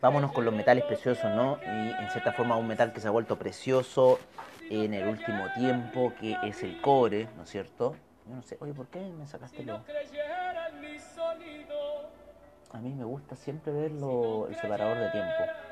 vámonos 0.00 0.32
con 0.32 0.46
los 0.46 0.54
metales 0.54 0.84
preciosos, 0.84 1.30
¿no? 1.32 1.58
Y 1.62 1.90
en 2.02 2.10
cierta 2.10 2.32
forma 2.32 2.56
un 2.56 2.66
metal 2.66 2.90
que 2.94 3.00
se 3.00 3.08
ha 3.08 3.10
vuelto 3.10 3.38
precioso 3.38 4.18
en 4.70 4.94
el 4.94 5.06
último 5.08 5.44
tiempo, 5.54 6.14
que 6.18 6.38
es 6.42 6.62
el 6.62 6.80
cobre, 6.80 7.28
¿no 7.36 7.42
es 7.42 7.50
cierto? 7.50 7.96
Yo 8.26 8.34
no 8.34 8.42
sé, 8.42 8.56
oye, 8.62 8.72
¿por 8.72 8.86
qué 8.86 9.00
me 9.00 9.26
sacaste 9.26 9.62
lo...? 9.62 9.84
A 12.72 12.78
mí 12.78 12.94
me 12.94 13.04
gusta 13.04 13.36
siempre 13.36 13.74
ver 13.74 13.90
el 13.90 14.56
separador 14.56 14.96
de 14.96 15.10
tiempo 15.10 15.67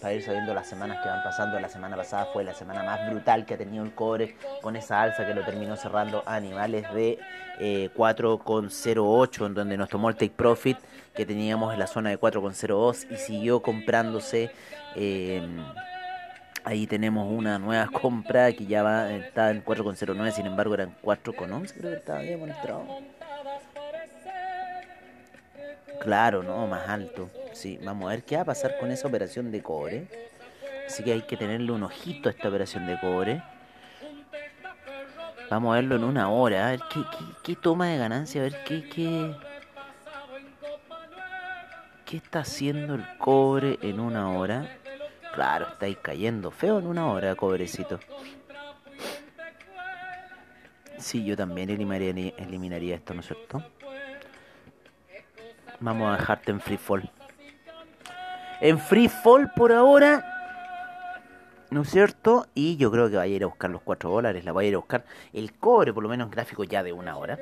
para 0.00 0.14
ir 0.14 0.22
sabiendo 0.22 0.54
las 0.54 0.68
semanas 0.68 0.98
que 1.02 1.08
van 1.08 1.22
pasando. 1.22 1.58
La 1.60 1.68
semana 1.68 1.96
pasada 1.96 2.26
fue 2.32 2.44
la 2.44 2.54
semana 2.54 2.82
más 2.82 3.10
brutal 3.10 3.44
que 3.46 3.54
ha 3.54 3.58
tenido 3.58 3.84
el 3.84 3.94
cobre 3.94 4.36
con 4.62 4.76
esa 4.76 5.02
alza 5.02 5.26
que 5.26 5.34
lo 5.34 5.44
terminó 5.44 5.76
cerrando 5.76 6.22
a 6.26 6.34
animales 6.36 6.92
de 6.94 7.18
eh, 7.58 7.90
4,08 7.96 9.46
en 9.46 9.54
donde 9.54 9.76
nos 9.76 9.88
tomó 9.88 10.08
el 10.08 10.16
take 10.16 10.34
profit 10.34 10.78
que 11.14 11.26
teníamos 11.26 11.72
en 11.72 11.80
la 11.80 11.86
zona 11.86 12.10
de 12.10 12.20
4,02 12.20 13.10
y 13.10 13.16
siguió 13.16 13.60
comprándose. 13.62 14.50
Eh, 14.94 15.42
ahí 16.64 16.86
tenemos 16.86 17.30
una 17.30 17.58
nueva 17.58 17.86
compra 17.92 18.52
que 18.52 18.66
ya 18.66 18.82
va, 18.82 19.12
está 19.12 19.50
en 19.50 19.64
4,09, 19.64 20.32
sin 20.32 20.46
embargo 20.46 20.74
eran 20.74 20.94
4,11 21.02 21.72
creo 21.72 21.90
que 21.90 21.98
estaba 21.98 22.20
bien 22.20 22.40
mostrado. 22.40 22.84
Claro, 26.00 26.42
no, 26.42 26.66
más 26.66 26.88
alto. 26.88 27.30
Sí, 27.52 27.78
vamos 27.82 28.06
a 28.06 28.10
ver 28.10 28.24
qué 28.24 28.36
va 28.36 28.42
a 28.42 28.46
pasar 28.46 28.78
con 28.78 28.90
esa 28.90 29.08
operación 29.08 29.50
de 29.50 29.62
cobre. 29.62 30.08
Así 30.86 31.02
que 31.02 31.12
hay 31.12 31.22
que 31.22 31.36
tenerle 31.36 31.72
un 31.72 31.82
ojito 31.82 32.28
a 32.28 32.32
esta 32.32 32.48
operación 32.48 32.86
de 32.86 32.98
cobre. 32.98 33.42
Vamos 35.50 35.72
a 35.72 35.76
verlo 35.76 35.96
en 35.96 36.04
una 36.04 36.30
hora, 36.30 36.68
a 36.68 36.70
ver 36.70 36.80
qué, 36.92 37.00
qué, 37.42 37.56
toma 37.56 37.88
de 37.88 37.98
ganancia, 37.98 38.42
a 38.42 38.44
ver 38.44 38.64
qué, 38.66 38.86
qué, 38.88 39.34
qué 42.04 42.16
está 42.18 42.40
haciendo 42.40 42.94
el 42.94 43.04
cobre 43.16 43.78
en 43.80 43.98
una 43.98 44.30
hora. 44.30 44.78
Claro, 45.34 45.68
estáis 45.68 45.96
cayendo 45.98 46.50
feo 46.50 46.78
en 46.78 46.86
una 46.86 47.06
hora, 47.06 47.34
cobrecito. 47.34 47.98
Sí, 50.98 51.24
yo 51.24 51.36
también 51.36 51.70
eliminaría, 51.70 52.10
eliminaría 52.36 52.96
esto, 52.96 53.14
¿no 53.14 53.20
es 53.20 53.26
cierto? 53.26 53.62
Vamos 55.80 56.12
a 56.12 56.16
dejarte 56.16 56.50
en 56.50 56.60
free 56.60 56.76
fall. 56.76 57.10
En 58.60 58.78
free 58.78 59.08
fall 59.08 59.50
por 59.54 59.72
ahora. 59.72 60.24
¿No 61.70 61.82
es 61.82 61.90
cierto? 61.90 62.46
Y 62.54 62.76
yo 62.76 62.90
creo 62.90 63.10
que 63.10 63.16
va 63.16 63.22
a 63.22 63.26
ir 63.26 63.44
a 63.44 63.46
buscar 63.46 63.70
los 63.70 63.82
4 63.82 64.10
dólares. 64.10 64.44
La 64.44 64.52
va 64.52 64.62
a 64.62 64.64
ir 64.64 64.74
a 64.74 64.78
buscar 64.78 65.04
el 65.32 65.52
cobre, 65.52 65.92
por 65.92 66.02
lo 66.02 66.08
menos 66.08 66.26
en 66.26 66.30
gráfico 66.30 66.64
ya 66.64 66.82
de 66.82 66.92
una 66.92 67.16
hora. 67.16 67.38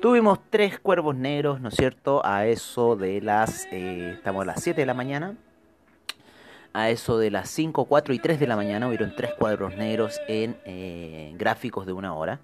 Tuvimos 0.00 0.38
tres 0.50 0.78
cuervos 0.78 1.16
negros, 1.16 1.60
¿no 1.60 1.68
es 1.68 1.74
cierto? 1.74 2.24
A 2.24 2.46
eso 2.46 2.96
de 2.96 3.20
las... 3.20 3.66
Eh, 3.72 4.12
estamos 4.14 4.42
a 4.42 4.46
las 4.46 4.62
7 4.62 4.80
de 4.80 4.86
la 4.86 4.94
mañana. 4.94 5.34
A 6.72 6.90
eso 6.90 7.18
de 7.18 7.30
las 7.30 7.50
5, 7.50 7.84
4 7.84 8.14
y 8.14 8.18
3 8.18 8.40
de 8.40 8.46
la 8.46 8.56
mañana 8.56 8.88
hubieron 8.88 9.14
tres 9.14 9.32
cuadros 9.38 9.76
negros 9.76 10.20
en 10.28 10.56
eh, 10.64 11.32
gráficos 11.36 11.86
de 11.86 11.92
una 11.92 12.14
hora 12.14 12.40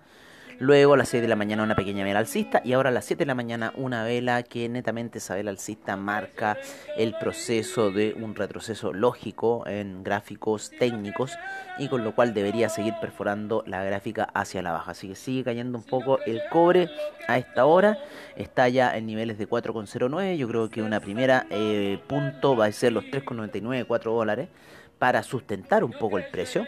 Luego 0.61 0.93
a 0.93 0.99
las 0.99 1.09
6 1.09 1.23
de 1.23 1.29
la 1.29 1.37
mañana 1.37 1.63
una 1.63 1.75
pequeña 1.75 2.05
vela 2.05 2.19
alcista 2.19 2.61
y 2.63 2.75
ahora 2.75 2.91
a 2.91 2.93
las 2.93 3.07
7 3.07 3.21
de 3.21 3.27
la 3.27 3.35
mañana 3.35 3.73
una 3.77 4.05
vela 4.05 4.43
que 4.43 4.69
netamente 4.69 5.17
esa 5.17 5.35
vela 5.35 5.51
alcista 5.51 5.97
marca 5.97 6.59
el 6.99 7.15
proceso 7.19 7.91
de 7.91 8.15
un 8.21 8.35
retroceso 8.35 8.93
lógico 8.93 9.67
en 9.67 10.05
gráficos 10.05 10.71
técnicos 10.79 11.33
y 11.79 11.89
con 11.89 12.05
lo 12.05 12.15
cual 12.15 12.35
debería 12.35 12.69
seguir 12.69 12.93
perforando 13.01 13.65
la 13.67 13.83
gráfica 13.83 14.25
hacia 14.35 14.61
la 14.61 14.73
baja. 14.73 14.91
Así 14.91 15.09
que 15.09 15.15
sigue 15.15 15.45
cayendo 15.45 15.79
un 15.79 15.85
poco 15.85 16.19
el 16.27 16.43
cobre 16.51 16.91
a 17.27 17.39
esta 17.39 17.65
hora. 17.65 17.97
Está 18.37 18.69
ya 18.69 18.95
en 18.95 19.07
niveles 19.07 19.39
de 19.39 19.49
4,09. 19.49 20.37
Yo 20.37 20.47
creo 20.47 20.69
que 20.69 20.83
una 20.83 21.01
primera 21.01 21.47
eh, 21.49 21.99
punto 22.07 22.55
va 22.55 22.67
a 22.67 22.73
ser 22.73 22.93
los 22.93 23.05
3,99, 23.05 23.87
4 23.87 24.13
dólares 24.13 24.51
para 24.99 25.23
sustentar 25.23 25.85
un 25.85 25.93
poco 25.93 26.19
el 26.19 26.27
precio. 26.31 26.67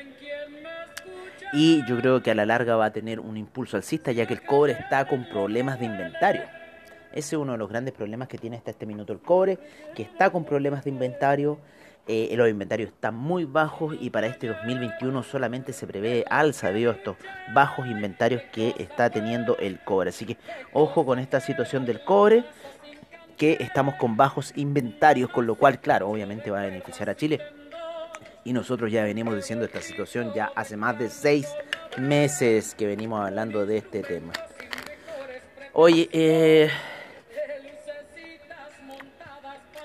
Y 1.52 1.84
yo 1.84 1.98
creo 1.98 2.22
que 2.22 2.30
a 2.30 2.34
la 2.34 2.46
larga 2.46 2.76
va 2.76 2.86
a 2.86 2.92
tener 2.92 3.20
un 3.20 3.36
impulso 3.36 3.76
alcista 3.76 4.10
ya 4.10 4.24
que 4.24 4.32
el 4.32 4.42
cobre 4.42 4.72
está 4.72 5.06
con 5.06 5.28
problemas 5.28 5.78
de 5.78 5.84
inventario. 5.84 6.42
Ese 7.12 7.36
es 7.36 7.40
uno 7.40 7.52
de 7.52 7.58
los 7.58 7.68
grandes 7.68 7.92
problemas 7.92 8.28
que 8.28 8.38
tiene 8.38 8.56
hasta 8.56 8.70
este 8.70 8.86
minuto 8.86 9.12
el 9.12 9.18
cobre, 9.18 9.58
que 9.94 10.02
está 10.02 10.30
con 10.30 10.46
problemas 10.46 10.82
de 10.84 10.90
inventario. 10.90 11.58
Eh, 12.08 12.32
los 12.36 12.48
inventarios 12.48 12.88
están 12.88 13.14
muy 13.14 13.44
bajos 13.44 13.94
y 14.00 14.08
para 14.08 14.26
este 14.28 14.48
2021 14.48 15.22
solamente 15.22 15.74
se 15.74 15.86
prevé 15.86 16.24
alza 16.30 16.68
a 16.68 16.70
estos 16.70 17.16
bajos 17.54 17.86
inventarios 17.86 18.42
que 18.50 18.74
está 18.78 19.10
teniendo 19.10 19.58
el 19.58 19.78
cobre. 19.80 20.08
Así 20.08 20.24
que 20.24 20.38
ojo 20.72 21.04
con 21.04 21.18
esta 21.18 21.38
situación 21.38 21.84
del 21.84 22.02
cobre, 22.02 22.44
que 23.36 23.58
estamos 23.60 23.96
con 23.96 24.16
bajos 24.16 24.52
inventarios, 24.56 25.28
con 25.28 25.46
lo 25.46 25.54
cual, 25.54 25.80
claro, 25.80 26.08
obviamente 26.08 26.50
va 26.50 26.62
a 26.62 26.64
beneficiar 26.64 27.10
a 27.10 27.14
Chile 27.14 27.40
y 28.44 28.52
nosotros 28.52 28.90
ya 28.90 29.04
venimos 29.04 29.36
diciendo 29.36 29.64
esta 29.64 29.80
situación 29.80 30.32
ya 30.34 30.50
hace 30.54 30.76
más 30.76 30.98
de 30.98 31.08
seis 31.08 31.46
meses 31.98 32.74
que 32.74 32.86
venimos 32.86 33.24
hablando 33.24 33.66
de 33.66 33.78
este 33.78 34.02
tema. 34.02 34.32
Oye, 35.74 36.08
eh, 36.12 36.70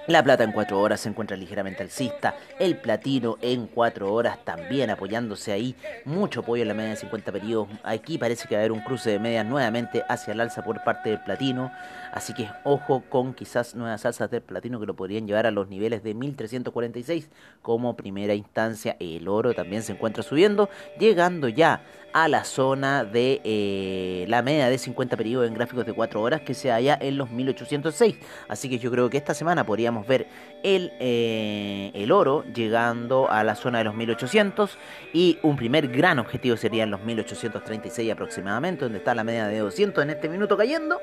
la 0.07 0.23
plata 0.23 0.45
en 0.45 0.53
4 0.53 0.79
horas 0.79 1.01
se 1.01 1.09
encuentra 1.09 1.35
ligeramente 1.35 1.83
alcista. 1.83 2.35
El 2.59 2.77
platino 2.77 3.37
en 3.41 3.67
4 3.67 4.13
horas 4.13 4.39
también 4.45 4.89
apoyándose 4.89 5.51
ahí. 5.51 5.75
Mucho 6.05 6.39
apoyo 6.39 6.61
en 6.61 6.69
la 6.69 6.73
media 6.73 6.91
de 6.91 6.95
50 6.95 7.31
periodos. 7.31 7.67
Aquí 7.83 8.17
parece 8.17 8.47
que 8.47 8.55
va 8.55 8.59
a 8.59 8.63
haber 8.63 8.71
un 8.71 8.79
cruce 8.79 9.09
de 9.09 9.19
medias 9.19 9.45
nuevamente 9.45 10.03
hacia 10.07 10.33
el 10.33 10.39
alza 10.39 10.63
por 10.63 10.81
parte 10.83 11.09
del 11.09 11.19
platino. 11.19 11.71
Así 12.13 12.33
que 12.33 12.49
ojo 12.63 13.03
con 13.09 13.33
quizás 13.33 13.75
nuevas 13.75 14.05
alzas 14.05 14.31
del 14.31 14.41
platino 14.41 14.79
que 14.79 14.85
lo 14.85 14.95
podrían 14.95 15.27
llevar 15.27 15.45
a 15.45 15.51
los 15.51 15.67
niveles 15.67 16.03
de 16.03 16.13
1346 16.13 17.29
como 17.61 17.97
primera 17.97 18.33
instancia. 18.33 18.95
El 18.99 19.27
oro 19.27 19.53
también 19.53 19.83
se 19.83 19.91
encuentra 19.91 20.23
subiendo, 20.23 20.69
llegando 20.97 21.49
ya 21.49 21.81
a 22.17 22.27
la 22.27 22.45
zona 22.45 23.05
de 23.05 23.41
eh, 23.43 24.25
la 24.27 24.41
media 24.41 24.69
de 24.69 24.79
50 24.79 25.15
periodos 25.15 25.47
en 25.47 25.53
gráficos 25.53 25.85
de 25.85 25.93
4 25.93 26.19
horas 26.19 26.41
que 26.41 26.55
se 26.55 26.71
halla 26.71 26.97
en 26.99 27.15
los 27.15 27.29
1806. 27.29 28.15
Así 28.47 28.71
que 28.71 28.79
yo 28.79 28.89
creo 28.89 29.07
que 29.07 29.17
esta 29.17 29.35
semana 29.35 29.63
podríamos 29.67 30.07
ver 30.07 30.25
el, 30.63 30.93
eh, 30.99 31.91
el 31.93 32.11
oro 32.11 32.43
llegando 32.55 33.29
a 33.29 33.43
la 33.43 33.53
zona 33.53 33.77
de 33.77 33.83
los 33.83 33.93
1800 33.93 34.79
y 35.13 35.37
un 35.43 35.57
primer 35.57 35.89
gran 35.89 36.17
objetivo 36.17 36.57
sería 36.57 36.85
en 36.85 36.89
los 36.89 37.03
1836 37.03 38.11
aproximadamente, 38.11 38.85
donde 38.85 38.97
está 38.97 39.13
la 39.13 39.23
media 39.23 39.45
de 39.45 39.59
200 39.59 40.03
en 40.03 40.09
este 40.09 40.27
minuto 40.27 40.57
cayendo. 40.57 40.99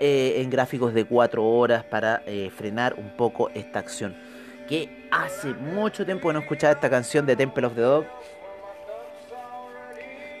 Eh, 0.00 0.42
en 0.42 0.50
gráficos 0.50 0.92
de 0.92 1.06
4 1.06 1.42
horas 1.42 1.84
para 1.84 2.22
frenar 2.54 2.94
un 2.98 3.16
poco 3.16 3.50
esta 3.54 3.78
acción. 3.78 4.14
Que 4.68 5.08
hace 5.10 5.54
mucho 5.54 6.04
tiempo 6.04 6.28
que 6.28 6.34
no 6.34 6.40
escuchaba 6.40 6.74
esta 6.74 6.90
canción 6.90 7.24
de 7.24 7.36
Temple 7.36 7.66
of 7.66 7.74
the 7.74 7.80
Dog 7.80 8.04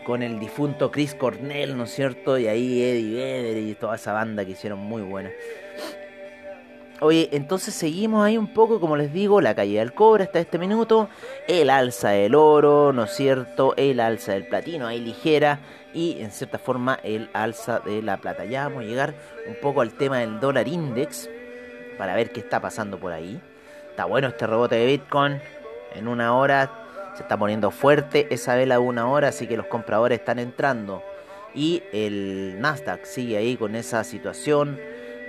con 0.04 0.22
el 0.22 0.38
difunto 0.38 0.90
Chris 0.90 1.14
Cornell, 1.14 1.76
¿no 1.76 1.84
es 1.84 1.90
cierto? 1.94 2.38
Y 2.38 2.46
ahí 2.46 2.82
Eddie 2.82 3.14
Vedder 3.14 3.58
y 3.58 3.74
toda 3.74 3.96
esa 3.96 4.12
banda 4.12 4.44
que 4.44 4.52
hicieron 4.52 4.78
muy 4.78 5.02
buena. 5.02 5.30
Oye, 7.00 7.28
entonces 7.32 7.74
seguimos 7.74 8.24
ahí 8.24 8.38
un 8.38 8.54
poco, 8.54 8.78
como 8.78 8.96
les 8.96 9.12
digo, 9.12 9.40
la 9.40 9.56
caída 9.56 9.80
del 9.80 9.92
cobre 9.92 10.22
hasta 10.22 10.38
este 10.38 10.56
minuto, 10.56 11.08
el 11.48 11.68
alza 11.68 12.10
del 12.10 12.36
oro, 12.36 12.92
¿no 12.92 13.04
es 13.04 13.10
cierto? 13.10 13.74
El 13.76 13.98
alza 13.98 14.34
del 14.34 14.46
platino 14.46 14.86
ahí 14.86 15.00
ligera 15.00 15.58
y 15.92 16.18
en 16.20 16.30
cierta 16.30 16.58
forma 16.58 17.00
el 17.02 17.28
alza 17.32 17.80
de 17.80 18.02
la 18.02 18.18
plata. 18.18 18.44
Ya 18.44 18.68
vamos 18.68 18.84
a 18.84 18.86
llegar 18.86 19.14
un 19.48 19.56
poco 19.60 19.80
al 19.80 19.94
tema 19.94 20.18
del 20.18 20.38
dólar 20.38 20.68
index 20.68 21.28
para 21.98 22.14
ver 22.14 22.30
qué 22.30 22.38
está 22.38 22.60
pasando 22.60 22.98
por 22.98 23.12
ahí. 23.12 23.40
Está 23.90 24.04
bueno 24.04 24.28
este 24.28 24.46
rebote 24.46 24.76
de 24.76 24.86
Bitcoin. 24.86 25.40
En 25.94 26.06
una 26.06 26.36
hora 26.36 26.81
se 27.14 27.22
está 27.22 27.36
poniendo 27.36 27.70
fuerte 27.70 28.26
esa 28.30 28.54
vela 28.54 28.76
de 28.76 28.80
una 28.80 29.08
hora, 29.08 29.28
así 29.28 29.46
que 29.46 29.56
los 29.56 29.66
compradores 29.66 30.20
están 30.20 30.38
entrando. 30.38 31.02
Y 31.54 31.82
el 31.92 32.60
Nasdaq 32.60 33.04
sigue 33.04 33.36
ahí 33.36 33.56
con 33.56 33.76
esa 33.76 34.04
situación 34.04 34.78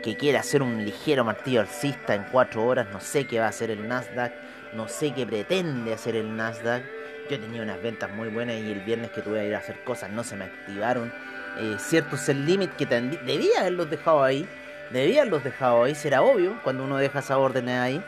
que 0.04 0.16
quiere 0.16 0.38
hacer 0.38 0.62
un 0.62 0.84
ligero 0.86 1.24
martillo 1.24 1.62
alcista 1.62 2.16
en 2.16 2.26
cuatro 2.32 2.66
horas. 2.66 2.88
No 2.92 3.00
sé 3.02 3.28
qué 3.28 3.40
va 3.40 3.48
a 3.48 3.50
hacer 3.50 3.72
el 3.72 3.88
Nasdaq, 3.88 4.34
no 4.74 4.88
sé 4.88 5.14
qué 5.14 5.26
pretende 5.26 5.94
hacer 5.94 6.16
el 6.16 6.36
Nasdaq. 6.36 6.84
Yo 7.30 7.40
tenía 7.40 7.62
unas 7.62 7.82
ventas 7.82 8.12
muy 8.12 8.30
buenas 8.30 8.58
y 8.58 8.72
el 8.72 8.82
viernes 8.82 9.12
que 9.12 9.22
tuve 9.22 9.40
que 9.40 9.48
ir 9.48 9.56
a 9.56 9.60
hacer 9.60 9.84
cosas 9.84 10.10
no 10.12 10.24
se 10.24 10.36
me 10.36 10.46
activaron. 10.46 11.12
Eh, 11.60 11.76
ciertos 11.80 12.28
el 12.30 12.46
limit 12.46 12.72
que 12.76 12.86
debía 12.86 13.62
haberlos 13.62 13.90
dejado 13.90 14.24
ahí. 14.24 14.48
Debía 14.92 15.22
haberlos 15.22 15.44
dejado 15.44 15.84
ahí, 15.84 15.96
será 15.96 16.22
obvio 16.22 16.60
cuando 16.64 16.84
uno 16.84 16.98
deja 16.98 17.20
esa 17.20 17.38
orden 17.38 17.70
ahí. 17.70 18.04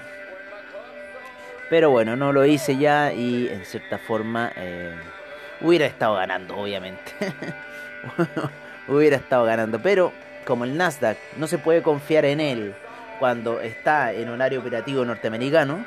Pero 1.69 1.89
bueno, 1.89 2.15
no 2.15 2.31
lo 2.31 2.45
hice 2.45 2.77
ya 2.77 3.11
y 3.11 3.47
en 3.47 3.65
cierta 3.65 3.97
forma 3.97 4.51
eh, 4.55 4.93
hubiera 5.61 5.85
estado 5.85 6.15
ganando, 6.15 6.57
obviamente. 6.57 7.11
hubiera 8.87 9.17
estado 9.17 9.45
ganando. 9.45 9.79
Pero 9.79 10.13
como 10.45 10.65
el 10.65 10.77
Nasdaq 10.77 11.17
no 11.37 11.47
se 11.47 11.57
puede 11.57 11.81
confiar 11.81 12.25
en 12.25 12.39
él 12.39 12.75
cuando 13.19 13.61
está 13.61 14.13
en 14.13 14.29
horario 14.29 14.59
operativo 14.59 15.03
norteamericano, 15.05 15.85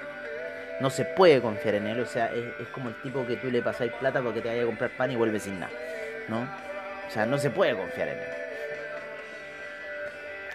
no 0.80 0.90
se 0.90 1.04
puede 1.04 1.40
confiar 1.40 1.76
en 1.76 1.86
él. 1.86 2.00
O 2.00 2.06
sea, 2.06 2.26
es, 2.26 2.68
como 2.68 2.88
el 2.88 3.00
tipo 3.02 3.24
que 3.26 3.36
tú 3.36 3.50
le 3.50 3.62
pasáis 3.62 3.92
plata 3.92 4.20
porque 4.20 4.40
te 4.40 4.48
vaya 4.48 4.62
a 4.62 4.66
comprar 4.66 4.90
pan 4.90 5.12
y 5.12 5.16
vuelve 5.16 5.38
sin 5.38 5.60
nada. 5.60 5.72
¿No? 6.28 6.40
O 6.40 7.10
sea, 7.10 7.24
no 7.24 7.38
se 7.38 7.50
puede 7.50 7.76
confiar 7.76 8.08
en 8.08 8.18
él. 8.18 8.24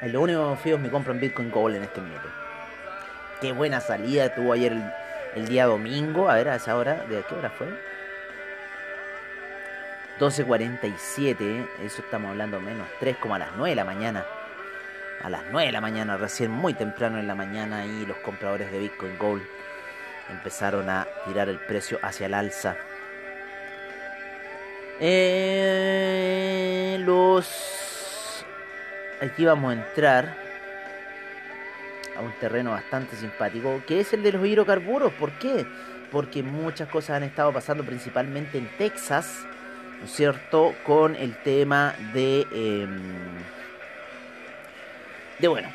Es 0.02 0.12
lo 0.12 0.22
único 0.22 0.42
que 0.42 0.48
confío 0.48 0.76
es 0.76 0.82
mi 0.82 0.90
compra 0.90 1.14
en 1.14 1.22
Bitcoin 1.22 1.50
Gold 1.50 1.78
en 1.78 1.84
este 1.84 2.02
minuto. 2.02 2.28
Qué 3.40 3.54
buena 3.54 3.80
salida 3.80 4.36
tuvo 4.36 4.54
ayer 4.54 4.74
el, 4.74 4.84
el 5.36 5.48
día 5.48 5.66
domingo, 5.66 6.30
a 6.30 6.36
ver, 6.36 6.50
a 6.50 6.56
esa 6.56 6.76
hora, 6.76 7.06
¿de 7.10 7.24
qué 7.24 7.36
hora 7.36 7.50
fue? 7.50 7.68
12.47, 10.20 11.68
eso 11.84 12.02
estamos 12.02 12.30
hablando 12.30 12.60
menos 12.60 12.88
3, 13.00 13.18
como 13.18 13.36
a 13.36 13.40
las 13.40 13.50
9 13.56 13.72
de 13.72 13.76
la 13.76 13.86
mañana. 13.86 14.26
A 15.24 15.30
las 15.30 15.44
9 15.52 15.68
de 15.68 15.72
la 15.72 15.82
mañana, 15.82 16.18
recién 16.18 16.52
muy 16.52 16.74
temprano 16.74 17.18
en 17.20 17.28
la 17.28 17.36
mañana, 17.36 17.86
y 17.86 18.06
los 18.06 18.18
compradores 18.18 18.72
de 18.72 18.80
Bitcoin 18.80 19.18
Gold 19.18 19.44
empezaron 20.30 20.90
a 20.90 21.08
tirar 21.26 21.50
el 21.50 21.60
precio 21.60 22.00
hacia 22.02 22.28
el 22.28 22.34
alza. 22.34 22.76
Eh, 25.00 26.98
los. 27.00 28.46
Aquí 29.22 29.46
vamos 29.46 29.72
a 29.72 29.74
entrar 29.74 30.43
a 32.18 32.22
un 32.22 32.32
terreno 32.40 32.72
bastante 32.72 33.16
simpático, 33.16 33.82
que 33.88 34.00
es 34.00 34.14
el 34.14 34.24
de 34.24 34.32
los 34.32 34.46
hidrocarburos. 34.46 35.14
¿Por 35.14 35.32
qué? 35.34 35.66
Porque 36.12 36.44
muchas 36.44 36.90
cosas 36.90 37.18
han 37.18 37.24
estado 37.24 37.52
pasando 37.52 37.84
principalmente 37.84 38.58
en 38.58 38.70
Texas, 38.78 39.46
¿no 40.00 40.06
es 40.06 40.12
cierto? 40.12 40.76
Con 40.86 41.16
el 41.16 41.36
tema 41.38 41.96
de... 42.14 42.42
Em, 42.52 43.02
de 45.40 45.48
bueno, 45.48 45.70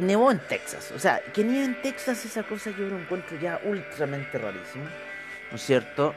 nevó 0.00 0.30
en 0.30 0.38
Texas. 0.38 0.92
O 0.92 0.98
sea, 0.98 1.20
que 1.32 1.44
ni 1.44 1.58
en 1.58 1.80
Texas 1.80 2.24
esa 2.24 2.42
cosa 2.42 2.70
yo 2.70 2.86
lo 2.86 2.98
encuentro 2.98 3.38
ya 3.38 3.60
ultramente 3.64 4.38
rarísimo, 4.38 4.84
¿no 5.50 5.56
es 5.56 5.62
cierto? 5.62 6.14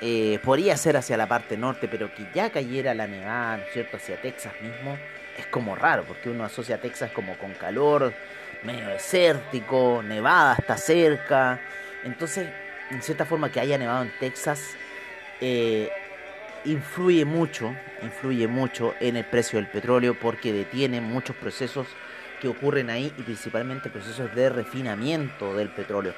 Eh, 0.00 0.38
podría 0.44 0.76
ser 0.76 0.96
hacia 0.96 1.16
la 1.16 1.26
parte 1.26 1.56
norte, 1.56 1.88
pero 1.88 2.14
que 2.14 2.26
ya 2.32 2.50
cayera 2.50 2.94
la 2.94 3.06
nevada, 3.06 3.56
¿no 3.56 3.64
es 3.64 3.72
cierto? 3.72 3.96
Hacia 3.96 4.20
Texas 4.20 4.52
mismo, 4.60 4.96
es 5.36 5.46
como 5.46 5.74
raro, 5.74 6.04
porque 6.04 6.30
uno 6.30 6.44
asocia 6.44 6.76
a 6.76 6.78
Texas 6.78 7.10
como 7.10 7.36
con 7.36 7.52
calor, 7.54 8.12
medio 8.62 8.88
desértico, 8.88 10.02
Nevada 10.02 10.56
está 10.58 10.76
cerca. 10.76 11.60
Entonces, 12.04 12.48
en 12.90 13.02
cierta 13.02 13.24
forma 13.24 13.50
que 13.50 13.60
haya 13.60 13.78
nevado 13.78 14.02
en 14.02 14.12
Texas, 14.18 14.76
eh, 15.40 15.90
influye 16.64 17.24
mucho, 17.24 17.74
influye 18.02 18.46
mucho 18.46 18.94
en 19.00 19.16
el 19.16 19.24
precio 19.24 19.58
del 19.58 19.68
petróleo 19.68 20.14
porque 20.18 20.52
detiene 20.52 21.00
muchos 21.00 21.36
procesos 21.36 21.86
que 22.40 22.48
ocurren 22.48 22.90
ahí 22.90 23.12
y 23.18 23.22
principalmente 23.22 23.90
procesos 23.90 24.34
de 24.34 24.48
refinamiento 24.48 25.54
del 25.54 25.68
petróleo. 25.68 26.14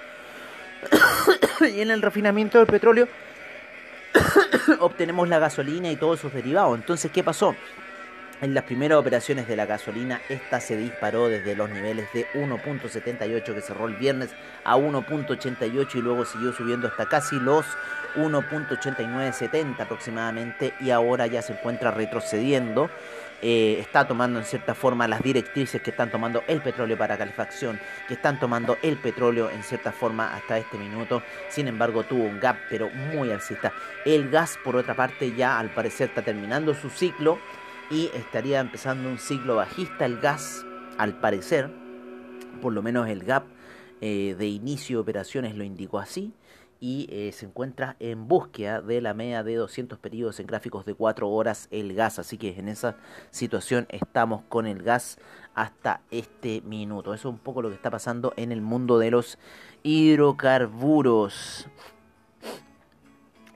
y 1.60 1.80
en 1.80 1.90
el 1.90 2.02
refinamiento 2.02 2.58
del 2.58 2.66
petróleo 2.66 3.08
obtenemos 4.80 5.28
la 5.28 5.38
gasolina 5.38 5.90
y 5.90 5.96
todos 5.96 6.20
sus 6.20 6.32
derivados. 6.32 6.78
Entonces, 6.78 7.10
¿qué 7.10 7.22
pasó? 7.22 7.54
En 8.42 8.54
las 8.54 8.64
primeras 8.64 8.98
operaciones 8.98 9.46
de 9.46 9.54
la 9.54 9.66
gasolina, 9.66 10.22
esta 10.30 10.60
se 10.60 10.74
disparó 10.74 11.28
desde 11.28 11.54
los 11.54 11.68
niveles 11.68 12.10
de 12.14 12.26
1.78 12.32 13.54
que 13.54 13.60
cerró 13.60 13.86
el 13.86 13.96
viernes 13.96 14.30
a 14.64 14.78
1.88 14.78 15.94
y 15.96 16.00
luego 16.00 16.24
siguió 16.24 16.50
subiendo 16.54 16.88
hasta 16.88 17.06
casi 17.06 17.38
los 17.38 17.66
1.8970 18.16 19.80
aproximadamente 19.80 20.72
y 20.80 20.88
ahora 20.88 21.26
ya 21.26 21.42
se 21.42 21.52
encuentra 21.52 21.90
retrocediendo. 21.90 22.88
Eh, 23.42 23.78
está 23.78 24.06
tomando 24.06 24.38
en 24.38 24.46
cierta 24.46 24.74
forma 24.74 25.06
las 25.06 25.22
directrices 25.22 25.82
que 25.82 25.90
están 25.90 26.10
tomando 26.10 26.42
el 26.46 26.62
petróleo 26.62 26.96
para 26.96 27.18
calefacción, 27.18 27.78
que 28.08 28.14
están 28.14 28.40
tomando 28.40 28.78
el 28.82 28.96
petróleo 28.96 29.50
en 29.50 29.62
cierta 29.62 29.92
forma 29.92 30.34
hasta 30.34 30.56
este 30.56 30.78
minuto. 30.78 31.22
Sin 31.50 31.68
embargo, 31.68 32.04
tuvo 32.04 32.24
un 32.24 32.40
gap, 32.40 32.56
pero 32.70 32.88
muy 32.88 33.30
alcista. 33.30 33.72
El 34.06 34.30
gas, 34.30 34.58
por 34.64 34.76
otra 34.76 34.94
parte, 34.94 35.34
ya 35.34 35.58
al 35.58 35.68
parecer 35.68 36.08
está 36.08 36.22
terminando 36.22 36.72
su 36.74 36.88
ciclo 36.88 37.38
y 37.90 38.06
estaría 38.14 38.60
empezando 38.60 39.08
un 39.08 39.18
ciclo 39.18 39.56
bajista 39.56 40.06
el 40.06 40.20
gas, 40.20 40.64
al 40.96 41.18
parecer, 41.18 41.70
por 42.62 42.72
lo 42.72 42.82
menos 42.82 43.08
el 43.08 43.24
gap 43.24 43.44
eh, 44.00 44.36
de 44.38 44.46
inicio 44.46 44.98
de 44.98 45.02
operaciones 45.02 45.56
lo 45.56 45.64
indicó 45.64 45.98
así, 45.98 46.32
y 46.78 47.08
eh, 47.10 47.32
se 47.32 47.44
encuentra 47.44 47.96
en 47.98 48.26
búsqueda 48.26 48.80
de 48.80 49.02
la 49.02 49.12
media 49.12 49.42
de 49.42 49.54
200 49.56 49.98
periodos 49.98 50.40
en 50.40 50.46
gráficos 50.46 50.86
de 50.86 50.94
4 50.94 51.28
horas 51.28 51.68
el 51.70 51.94
gas, 51.94 52.18
así 52.18 52.38
que 52.38 52.58
en 52.58 52.68
esa 52.68 52.96
situación 53.30 53.86
estamos 53.90 54.42
con 54.48 54.66
el 54.66 54.82
gas 54.82 55.18
hasta 55.54 56.00
este 56.10 56.62
minuto. 56.62 57.12
Eso 57.12 57.28
es 57.28 57.34
un 57.34 57.38
poco 57.38 57.60
lo 57.60 57.68
que 57.68 57.74
está 57.74 57.90
pasando 57.90 58.32
en 58.36 58.50
el 58.50 58.62
mundo 58.62 58.98
de 58.98 59.10
los 59.10 59.38
hidrocarburos. 59.82 61.68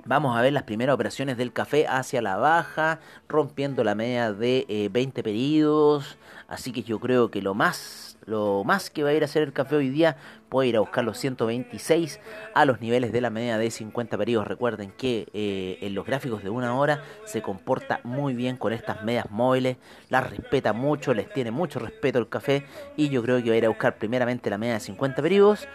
Vamos 0.07 0.37
a 0.37 0.43
ver 0.43 0.53
las 0.53 0.65
primeras 0.65 0.93
operaciones 0.93 1.39
del 1.39 1.55
café 1.55 1.87
hacia 1.87 2.21
la 2.21 2.37
baja, 2.37 3.01
rompiendo 3.27 3.83
la 3.85 3.95
media 3.95 4.35
de 4.35 4.91
20 4.93 5.21
eh, 5.21 5.25
periodos. 5.25 6.19
Así 6.47 6.73
que 6.73 6.83
yo 6.83 7.01
creo 7.01 7.31
que 7.31 7.41
lo 7.41 7.55
más, 7.55 8.19
lo 8.27 8.65
más 8.65 8.91
que 8.91 9.03
va 9.03 9.09
a 9.09 9.13
ir 9.15 9.23
a 9.23 9.25
hacer 9.25 9.43
el 9.43 9.55
café 9.55 9.77
hoy 9.77 9.89
día 9.89 10.19
puede 10.51 10.69
ir 10.69 10.77
a 10.77 10.81
buscar 10.81 11.05
los 11.05 11.17
126 11.17 12.21
a 12.55 12.67
los 12.67 12.83
niveles 12.83 13.13
de 13.13 13.23
la 13.23 13.31
media 13.31 13.57
de 13.57 13.71
50 13.71 14.19
periodos. 14.19 14.47
Recuerden 14.47 14.91
que 14.91 15.27
eh, 15.33 15.79
en 15.81 15.95
los 15.95 16.05
gráficos 16.05 16.43
de 16.43 16.51
una 16.51 16.77
hora 16.79 17.03
se 17.25 17.41
comporta 17.41 18.01
muy 18.05 18.35
bien 18.35 18.59
con 18.59 18.75
estas 18.75 19.03
medias 19.05 19.31
móviles, 19.31 19.79
las 20.11 20.29
respeta 20.29 20.75
mucho, 20.75 21.15
les 21.15 21.33
tiene 21.33 21.51
mucho 21.51 21.79
respeto 21.79 22.19
el 22.19 22.29
café 22.29 22.67
y 22.95 23.09
yo 23.09 23.23
creo 23.23 23.43
que 23.43 23.49
va 23.49 23.55
a 23.55 23.59
ir 23.59 23.65
a 23.65 23.71
buscar 23.71 23.97
primeramente 23.97 24.51
la 24.51 24.59
media 24.59 24.75
de 24.75 24.81
50 24.81 25.23
periodos 25.23 25.67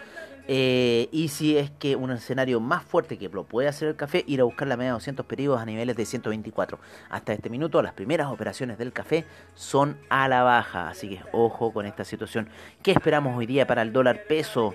eh, 0.52 1.08
y 1.12 1.28
si 1.28 1.56
es 1.56 1.70
que 1.70 1.94
un 1.94 2.10
escenario 2.10 2.58
más 2.58 2.82
fuerte 2.82 3.16
que 3.16 3.28
lo 3.28 3.44
puede 3.44 3.68
hacer 3.68 3.86
el 3.86 3.94
café, 3.94 4.24
ir 4.26 4.40
a 4.40 4.44
buscar 4.44 4.66
la 4.66 4.76
media 4.76 4.90
de 4.90 4.94
200 4.94 5.24
periodos 5.24 5.60
a 5.60 5.64
niveles 5.64 5.94
de 5.94 6.04
124. 6.04 6.76
Hasta 7.08 7.32
este 7.32 7.48
minuto, 7.50 7.80
las 7.82 7.92
primeras 7.92 8.32
operaciones 8.32 8.76
del 8.76 8.92
café 8.92 9.24
son 9.54 9.96
a 10.08 10.26
la 10.26 10.42
baja. 10.42 10.88
Así 10.88 11.08
que 11.08 11.20
ojo 11.30 11.72
con 11.72 11.86
esta 11.86 12.04
situación. 12.04 12.48
¿Qué 12.82 12.90
esperamos 12.90 13.38
hoy 13.38 13.46
día 13.46 13.64
para 13.68 13.82
el 13.82 13.92
dólar 13.92 14.24
peso? 14.26 14.74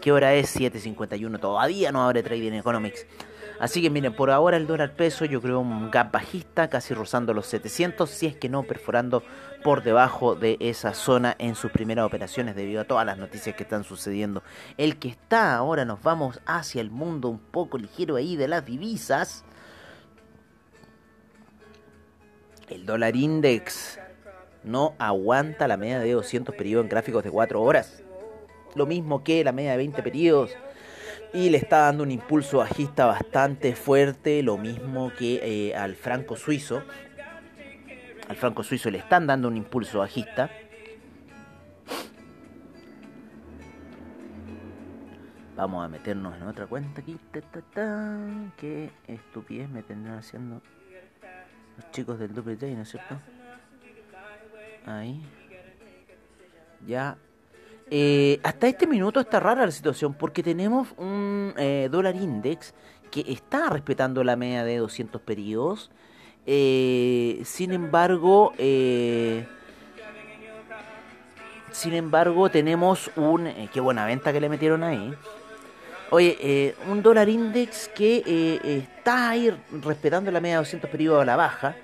¿Qué 0.00 0.12
hora 0.12 0.34
es? 0.34 0.56
7.51. 0.56 1.40
Todavía 1.40 1.90
no 1.90 2.04
abre 2.04 2.22
Trading 2.22 2.52
Economics. 2.52 3.04
Así 3.58 3.82
que 3.82 3.90
miren, 3.90 4.14
por 4.14 4.30
ahora 4.30 4.56
el 4.56 4.68
dólar 4.68 4.92
peso 4.92 5.24
yo 5.24 5.42
creo 5.42 5.58
un 5.58 5.90
gap 5.90 6.12
bajista, 6.12 6.68
casi 6.68 6.94
rozando 6.94 7.34
los 7.34 7.46
700, 7.46 8.08
si 8.08 8.26
es 8.26 8.36
que 8.36 8.48
no 8.48 8.62
perforando 8.62 9.24
por 9.62 9.82
debajo 9.82 10.34
de 10.34 10.56
esa 10.60 10.94
zona 10.94 11.34
en 11.38 11.54
sus 11.54 11.70
primeras 11.70 12.06
operaciones 12.06 12.54
debido 12.54 12.80
a 12.80 12.84
todas 12.84 13.04
las 13.04 13.18
noticias 13.18 13.56
que 13.56 13.64
están 13.64 13.84
sucediendo. 13.84 14.42
El 14.76 14.98
que 14.98 15.08
está 15.08 15.56
ahora, 15.56 15.84
nos 15.84 16.02
vamos 16.02 16.40
hacia 16.46 16.80
el 16.80 16.90
mundo 16.90 17.28
un 17.28 17.38
poco 17.38 17.78
ligero 17.78 18.16
ahí 18.16 18.36
de 18.36 18.48
las 18.48 18.64
divisas. 18.64 19.44
El 22.68 22.86
dólar 22.86 23.16
index 23.16 23.98
no 24.64 24.94
aguanta 24.98 25.68
la 25.68 25.76
media 25.76 25.98
de 25.98 26.12
200 26.12 26.54
periodos 26.54 26.84
en 26.84 26.90
gráficos 26.90 27.24
de 27.24 27.30
4 27.30 27.60
horas. 27.60 28.02
Lo 28.74 28.86
mismo 28.86 29.24
que 29.24 29.42
la 29.44 29.52
media 29.52 29.72
de 29.72 29.78
20 29.78 30.02
periodos 30.02 30.50
y 31.32 31.50
le 31.50 31.58
está 31.58 31.78
dando 31.80 32.02
un 32.04 32.10
impulso 32.10 32.58
bajista 32.58 33.06
bastante 33.06 33.74
fuerte, 33.74 34.42
lo 34.42 34.56
mismo 34.56 35.12
que 35.18 35.40
eh, 35.42 35.74
al 35.74 35.94
franco 35.94 36.36
suizo. 36.36 36.82
Al 38.28 38.36
franco 38.36 38.62
suizo 38.62 38.90
le 38.90 38.98
están 38.98 39.26
dando 39.26 39.48
un 39.48 39.56
impulso 39.56 40.00
bajista. 40.00 40.50
Vamos 45.56 45.84
a 45.84 45.88
meternos 45.88 46.36
en 46.36 46.42
otra 46.42 46.66
cuenta 46.66 47.00
aquí. 47.00 47.18
Qué 48.56 48.90
estupidez 49.06 49.68
me 49.68 49.82
tendrán 49.82 50.18
haciendo 50.18 50.62
los 51.76 51.90
chicos 51.90 52.18
del 52.18 52.32
Double 52.34 52.56
Day, 52.56 52.74
¿no 52.74 52.82
es 52.82 52.90
cierto? 52.90 53.18
Ahí. 54.86 55.20
Ya 56.86 57.16
eh, 57.90 58.38
hasta 58.42 58.68
este 58.68 58.86
minuto 58.86 59.20
está 59.20 59.40
rara 59.40 59.64
la 59.64 59.72
situación 59.72 60.12
porque 60.12 60.42
tenemos 60.42 60.88
un 60.98 61.54
eh, 61.56 61.88
dólar 61.90 62.16
index 62.16 62.74
que 63.10 63.24
está 63.26 63.70
respetando 63.70 64.22
la 64.22 64.36
media 64.36 64.64
de 64.64 64.76
200 64.76 65.22
periodos. 65.22 65.90
Eh, 66.50 67.42
sin 67.44 67.72
embargo, 67.72 68.54
sin 71.70 71.92
embargo 71.92 72.48
tenemos 72.50 73.10
un... 73.16 73.52
qué 73.72 73.80
buena 73.80 74.06
venta 74.06 74.32
que 74.32 74.40
le 74.40 74.48
metieron 74.48 74.82
ahí. 74.82 75.14
Oye, 76.10 76.74
un 76.88 77.02
dólar 77.02 77.28
index 77.28 77.88
que 77.88 78.62
está 78.64 79.28
ahí 79.28 79.54
respetando 79.82 80.30
la 80.30 80.40
media 80.40 80.54
de 80.54 80.62
200 80.62 80.88
periodos 80.88 81.22
a 81.22 81.26
la 81.26 81.36
baja. 81.36 81.76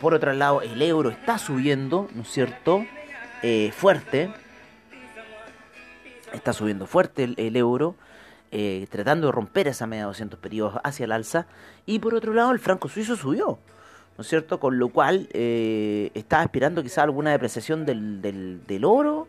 Por 0.00 0.14
otro 0.14 0.32
lado, 0.32 0.62
el 0.62 0.80
euro 0.82 1.10
está 1.10 1.36
subiendo, 1.38 2.08
¿no 2.14 2.22
es 2.22 2.28
cierto? 2.28 2.84
fuerte 3.72 4.30
está 6.36 6.52
subiendo 6.52 6.86
fuerte 6.86 7.34
el, 7.36 7.56
euro, 7.56 7.96
eh, 8.50 8.86
tratando 8.90 9.26
de 9.26 9.32
romper 9.32 9.68
esa 9.68 9.86
media 9.86 10.02
de 10.04 10.08
200 10.08 10.38
periodos 10.38 10.80
hacia 10.84 11.04
el 11.04 11.12
alza, 11.12 11.46
y 11.84 11.98
por 11.98 12.14
otro 12.14 12.32
lado 12.32 12.52
el 12.52 12.58
franco 12.58 12.88
suizo 12.88 13.16
subió, 13.16 13.58
¿no 14.16 14.22
es 14.22 14.28
cierto? 14.28 14.58
Con 14.58 14.78
lo 14.78 14.88
cual 14.88 15.28
eh, 15.32 16.10
estaba 16.14 16.42
esperando 16.42 16.82
quizá 16.82 17.02
alguna 17.02 17.30
depreciación 17.30 17.84
del, 17.84 18.22
del, 18.22 18.84
oro, 18.84 19.28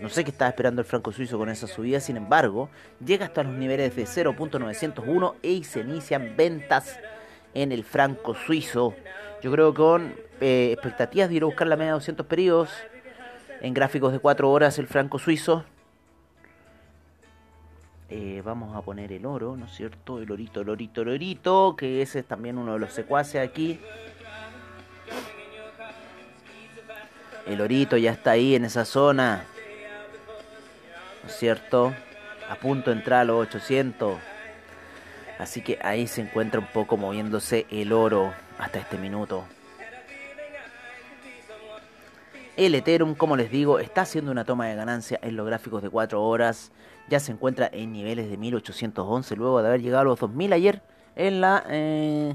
no 0.00 0.08
sé 0.08 0.24
qué 0.24 0.30
estaba 0.30 0.48
esperando 0.48 0.80
el 0.80 0.86
franco 0.86 1.12
suizo 1.12 1.38
con 1.38 1.48
esa 1.50 1.66
subida, 1.66 2.00
sin 2.00 2.16
embargo, 2.16 2.70
llega 3.04 3.26
hasta 3.26 3.42
los 3.42 3.54
niveles 3.54 3.94
de 3.96 4.04
0.901 4.04 5.34
y 5.42 5.64
se 5.64 5.80
inician 5.80 6.34
ventas 6.36 6.98
en 7.54 7.72
el 7.72 7.84
franco 7.84 8.34
suizo. 8.34 8.94
Yo 9.42 9.52
creo 9.52 9.72
que 9.72 9.76
con 9.76 10.14
eh, 10.40 10.70
expectativas 10.72 11.28
de 11.28 11.34
ir 11.36 11.42
a 11.42 11.46
buscar 11.46 11.66
la 11.66 11.76
media 11.76 11.92
de 11.92 11.98
200 11.98 12.26
periodos 12.26 12.70
en 13.60 13.74
gráficos 13.74 14.12
de 14.12 14.20
4 14.20 14.50
horas 14.50 14.78
el 14.78 14.86
franco 14.86 15.18
suizo 15.18 15.64
eh, 18.10 18.40
vamos 18.42 18.74
a 18.74 18.80
poner 18.80 19.12
el 19.12 19.26
oro, 19.26 19.56
¿no 19.56 19.66
es 19.66 19.72
cierto? 19.72 20.20
El 20.20 20.32
orito, 20.32 20.62
el 20.62 20.70
orito, 20.70 21.02
el 21.02 21.08
orito, 21.08 21.76
que 21.76 22.00
ese 22.00 22.20
es 22.20 22.26
también 22.26 22.56
uno 22.56 22.72
de 22.72 22.78
los 22.78 22.92
secuaces 22.92 23.46
aquí. 23.46 23.78
El 27.46 27.60
orito 27.60 27.96
ya 27.96 28.12
está 28.12 28.32
ahí 28.32 28.54
en 28.54 28.64
esa 28.64 28.84
zona, 28.84 29.44
¿no 31.22 31.28
es 31.28 31.36
cierto? 31.36 31.94
A 32.48 32.54
punto 32.56 32.90
de 32.90 32.96
entrar 32.96 33.20
a 33.20 33.24
los 33.24 33.46
800. 33.46 34.18
Así 35.38 35.62
que 35.62 35.78
ahí 35.82 36.06
se 36.06 36.22
encuentra 36.22 36.60
un 36.60 36.66
poco 36.66 36.96
moviéndose 36.96 37.66
el 37.70 37.92
oro 37.92 38.32
hasta 38.58 38.78
este 38.78 38.96
minuto. 38.96 39.44
El 42.58 42.74
Ethereum, 42.74 43.14
como 43.14 43.36
les 43.36 43.52
digo, 43.52 43.78
está 43.78 44.00
haciendo 44.00 44.32
una 44.32 44.44
toma 44.44 44.66
de 44.66 44.74
ganancia 44.74 45.20
en 45.22 45.36
los 45.36 45.46
gráficos 45.46 45.80
de 45.80 45.90
4 45.90 46.20
horas. 46.20 46.72
Ya 47.08 47.20
se 47.20 47.30
encuentra 47.30 47.70
en 47.72 47.92
niveles 47.92 48.28
de 48.28 48.36
1811 48.36 49.36
luego 49.36 49.62
de 49.62 49.68
haber 49.68 49.80
llegado 49.80 50.00
a 50.00 50.04
los 50.06 50.18
2000 50.18 50.52
ayer 50.52 50.82
en 51.14 51.40
la 51.40 51.62
eh, 51.68 52.34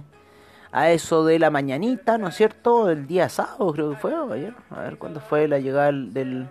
a 0.72 0.92
eso 0.92 1.26
de 1.26 1.40
la 1.40 1.50
mañanita, 1.50 2.18
¿no 2.18 2.30
es 2.30 2.36
cierto? 2.36 2.90
El 2.90 3.06
día 3.06 3.28
sábado 3.28 3.74
creo 3.74 3.90
que 3.90 3.98
fue 3.98 4.14
ayer. 4.34 4.54
A 4.70 4.84
ver 4.84 4.98
cuándo 4.98 5.20
fue 5.20 5.50
la 5.50 5.60
llegada 5.60 5.88
del 5.92 6.48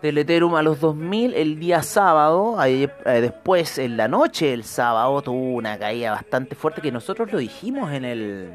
del 0.00 0.18
Ethereum 0.18 0.54
a 0.54 0.62
los 0.62 0.78
2000 0.78 1.34
el 1.34 1.58
día 1.58 1.82
sábado, 1.82 2.56
eh, 2.64 2.88
después 3.04 3.78
en 3.78 3.96
la 3.96 4.06
noche 4.06 4.52
el 4.52 4.62
sábado 4.62 5.22
tuvo 5.22 5.54
una 5.56 5.76
caída 5.76 6.12
bastante 6.12 6.54
fuerte 6.54 6.80
que 6.80 6.92
nosotros 6.92 7.32
lo 7.32 7.38
dijimos 7.38 7.90
en 7.90 8.04
el 8.04 8.52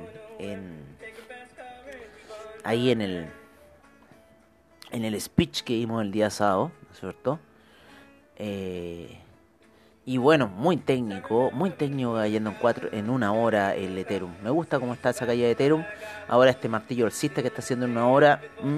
ahí 2.63 2.91
en 2.91 3.01
el 3.01 3.27
en 4.91 5.05
el 5.05 5.19
speech 5.19 5.61
que 5.63 5.73
dimos 5.73 6.01
el 6.01 6.11
día 6.11 6.29
sábado, 6.29 6.71
¿cierto? 6.93 7.39
Eh, 8.37 9.19
y 10.05 10.17
bueno, 10.17 10.47
muy 10.47 10.77
técnico, 10.77 11.51
muy 11.51 11.69
técnico 11.71 12.15
cayendo 12.15 12.51
en, 12.51 12.55
cuatro, 12.55 12.87
en 12.93 13.09
una 13.09 13.33
hora 13.33 13.75
el 13.75 13.97
Ethereum. 13.97 14.31
Me 14.41 14.49
gusta 14.49 14.79
cómo 14.79 14.93
está 14.93 15.09
esa 15.09 15.25
caída 15.25 15.47
de 15.47 15.51
Ethereum. 15.51 15.83
Ahora 16.29 16.51
este 16.51 16.69
martillo 16.69 17.05
alcista 17.05 17.41
que 17.41 17.49
está 17.49 17.59
haciendo 17.59 17.85
en 17.85 17.91
una 17.91 18.07
hora. 18.07 18.41
Mm, 18.63 18.77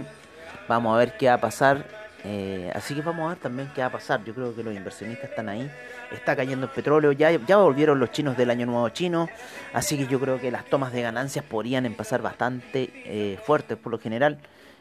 vamos 0.67 0.95
a 0.95 0.97
ver 0.97 1.17
qué 1.17 1.27
va 1.27 1.35
a 1.35 1.39
pasar. 1.39 1.85
Eh, 2.23 2.71
así 2.73 2.95
que 2.95 3.01
vamos 3.01 3.27
a 3.27 3.29
ver 3.29 3.37
también 3.37 3.71
qué 3.75 3.81
va 3.81 3.87
a 3.87 3.91
pasar. 3.91 4.23
Yo 4.25 4.33
creo 4.33 4.55
que 4.55 4.63
los 4.63 4.73
inversionistas 4.73 5.29
están 5.29 5.49
ahí. 5.49 5.69
Está 6.11 6.35
cayendo 6.35 6.65
el 6.65 6.71
petróleo. 6.71 7.11
Ya, 7.11 7.29
ya 7.29 7.57
volvieron 7.57 7.99
los 7.99 8.11
chinos 8.11 8.35
del 8.35 8.49
año 8.49 8.65
nuevo 8.65 8.89
chino. 8.89 9.29
Así 9.71 9.99
que 9.99 10.07
yo 10.07 10.19
creo 10.19 10.39
que 10.39 10.49
las 10.49 10.65
tomas 10.65 10.91
de 10.93 11.03
ganancias 11.03 11.45
podrían 11.45 11.85
empezar 11.85 12.23
bastante 12.23 12.89
eh, 13.05 13.37
fuertes. 13.45 13.77
Por 13.77 13.91
lo 13.91 13.99
general, 13.99 14.39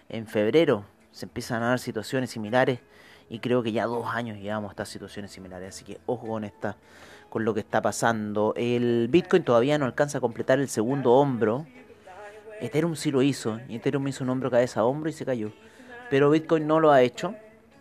en 0.09 0.27
febrero 0.27 0.85
se 1.19 1.27
empiezan 1.27 1.65
a 1.65 1.71
dar 1.71 1.81
situaciones 1.81 2.31
similares. 2.31 2.79
Y 3.29 3.41
creo 3.41 3.63
que 3.63 3.73
ya 3.73 3.87
dos 3.87 4.07
años 4.07 4.39
llevamos 4.39 4.71
estas 4.71 4.89
situaciones 4.89 5.33
similares. 5.33 5.75
Así 5.75 5.85
que 5.85 5.99
ojo 6.07 6.29
con 6.29 6.45
esta, 6.45 6.77
con 7.29 7.45
lo 7.45 7.55
que 7.55 7.61
está 7.61 7.83
pasando. 7.83 8.55
El 8.57 9.09
Bitcoin 9.11 9.43
todavía 9.43 9.79
no 9.79 9.85
alcanza 9.85 10.19
a 10.19 10.21
completar 10.21 10.61
el 10.61 10.69
segundo 10.69 11.13
hombro. 11.15 11.67
Ethereum 12.61 12.95
sí 12.95 13.11
lo 13.11 13.23
hizo. 13.23 13.59
Y 13.69 13.77
Ethereum 13.77 14.07
hizo 14.07 14.23
un 14.23 14.31
hombro 14.31 14.49
cabeza 14.49 14.81
a 14.81 14.85
hombro 14.85 15.11
y 15.11 15.13
se 15.13 15.27
cayó. 15.27 15.51
Pero 16.09 16.31
Bitcoin 16.31 16.69
no 16.69 16.79
lo 16.79 16.93
ha 16.93 17.03
hecho. 17.03 17.35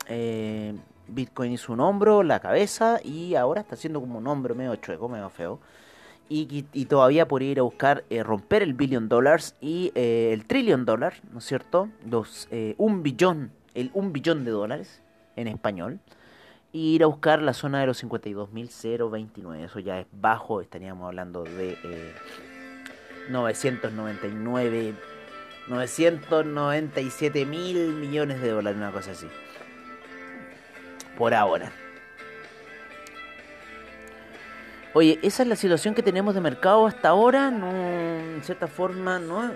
Eh, 0.08 0.74
Bitcoin 1.08 1.52
hizo 1.52 1.74
un 1.74 1.80
hombro, 1.80 2.24
la 2.24 2.40
cabeza 2.40 3.00
y 3.04 3.36
ahora 3.36 3.62
está 3.62 3.76
haciendo 3.76 4.02
como 4.02 4.18
un 4.18 4.26
hombro 4.26 4.56
medio 4.56 4.76
chueco, 4.78 5.08
medio 5.08 5.30
feo. 5.30 5.60
Y, 6.30 6.64
todavía 6.86 7.28
podría 7.28 7.52
ir 7.52 7.60
a 7.60 7.64
buscar 7.64 8.04
eh, 8.10 8.22
romper 8.24 8.62
el 8.62 8.74
billion 8.74 9.08
dollars 9.08 9.56
y 9.62 9.92
eh, 9.96 10.32
el 10.34 10.46
trillion 10.46 10.86
dólar, 10.86 11.16
¿no 11.32 11.40
es 11.40 11.46
cierto? 11.46 11.90
Los 12.10 12.50
un 12.78 13.04
billón, 13.04 13.52
el 13.74 13.92
un 13.94 14.12
billón 14.12 14.44
de 14.44 14.52
dólares 14.52 15.02
en 15.36 15.48
español. 15.48 16.00
Y 16.74 16.96
ir 16.96 17.04
a 17.04 17.08
buscar 17.08 17.42
la 17.42 17.54
zona 17.54 17.80
de 17.80 17.88
los 17.88 18.04
52.029. 18.04 19.64
Eso 19.64 19.80
ya 19.80 20.02
es 20.02 20.08
bajo, 20.12 20.62
estaríamos 20.62 21.08
hablando 21.08 21.44
de 21.44 21.78
999 23.30 24.94
997 25.68 27.46
mil 27.46 27.94
millones 27.94 28.42
de 28.42 28.50
dólares, 28.50 28.78
una 28.78 28.92
cosa 28.92 29.12
así. 29.12 29.28
Por 31.18 31.34
ahora. 31.34 31.72
Oye, 34.98 35.20
esa 35.22 35.44
es 35.44 35.50
la 35.50 35.56
situación 35.56 35.94
que 35.94 36.02
tenemos 36.02 36.34
de 36.34 36.42
mercado 36.42 36.88
hasta 36.88 37.10
ahora. 37.10 37.52
No, 37.52 37.70
en 37.70 38.42
cierta 38.44 38.66
forma, 38.66 39.20
no, 39.20 39.52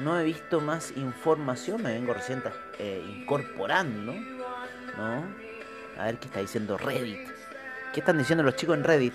no 0.00 0.20
he 0.20 0.22
visto 0.22 0.60
más 0.60 0.92
información. 0.96 1.82
Me 1.82 1.94
vengo 1.94 2.12
recién 2.12 2.42
eh, 2.78 3.02
incorporando. 3.08 4.12
¿no? 4.12 5.24
A 5.98 6.04
ver 6.04 6.18
qué 6.18 6.26
está 6.26 6.40
diciendo 6.40 6.76
Reddit. 6.76 7.26
¿Qué 7.94 8.00
están 8.00 8.18
diciendo 8.18 8.44
los 8.44 8.54
chicos 8.56 8.76
en 8.76 8.84
Reddit? 8.84 9.14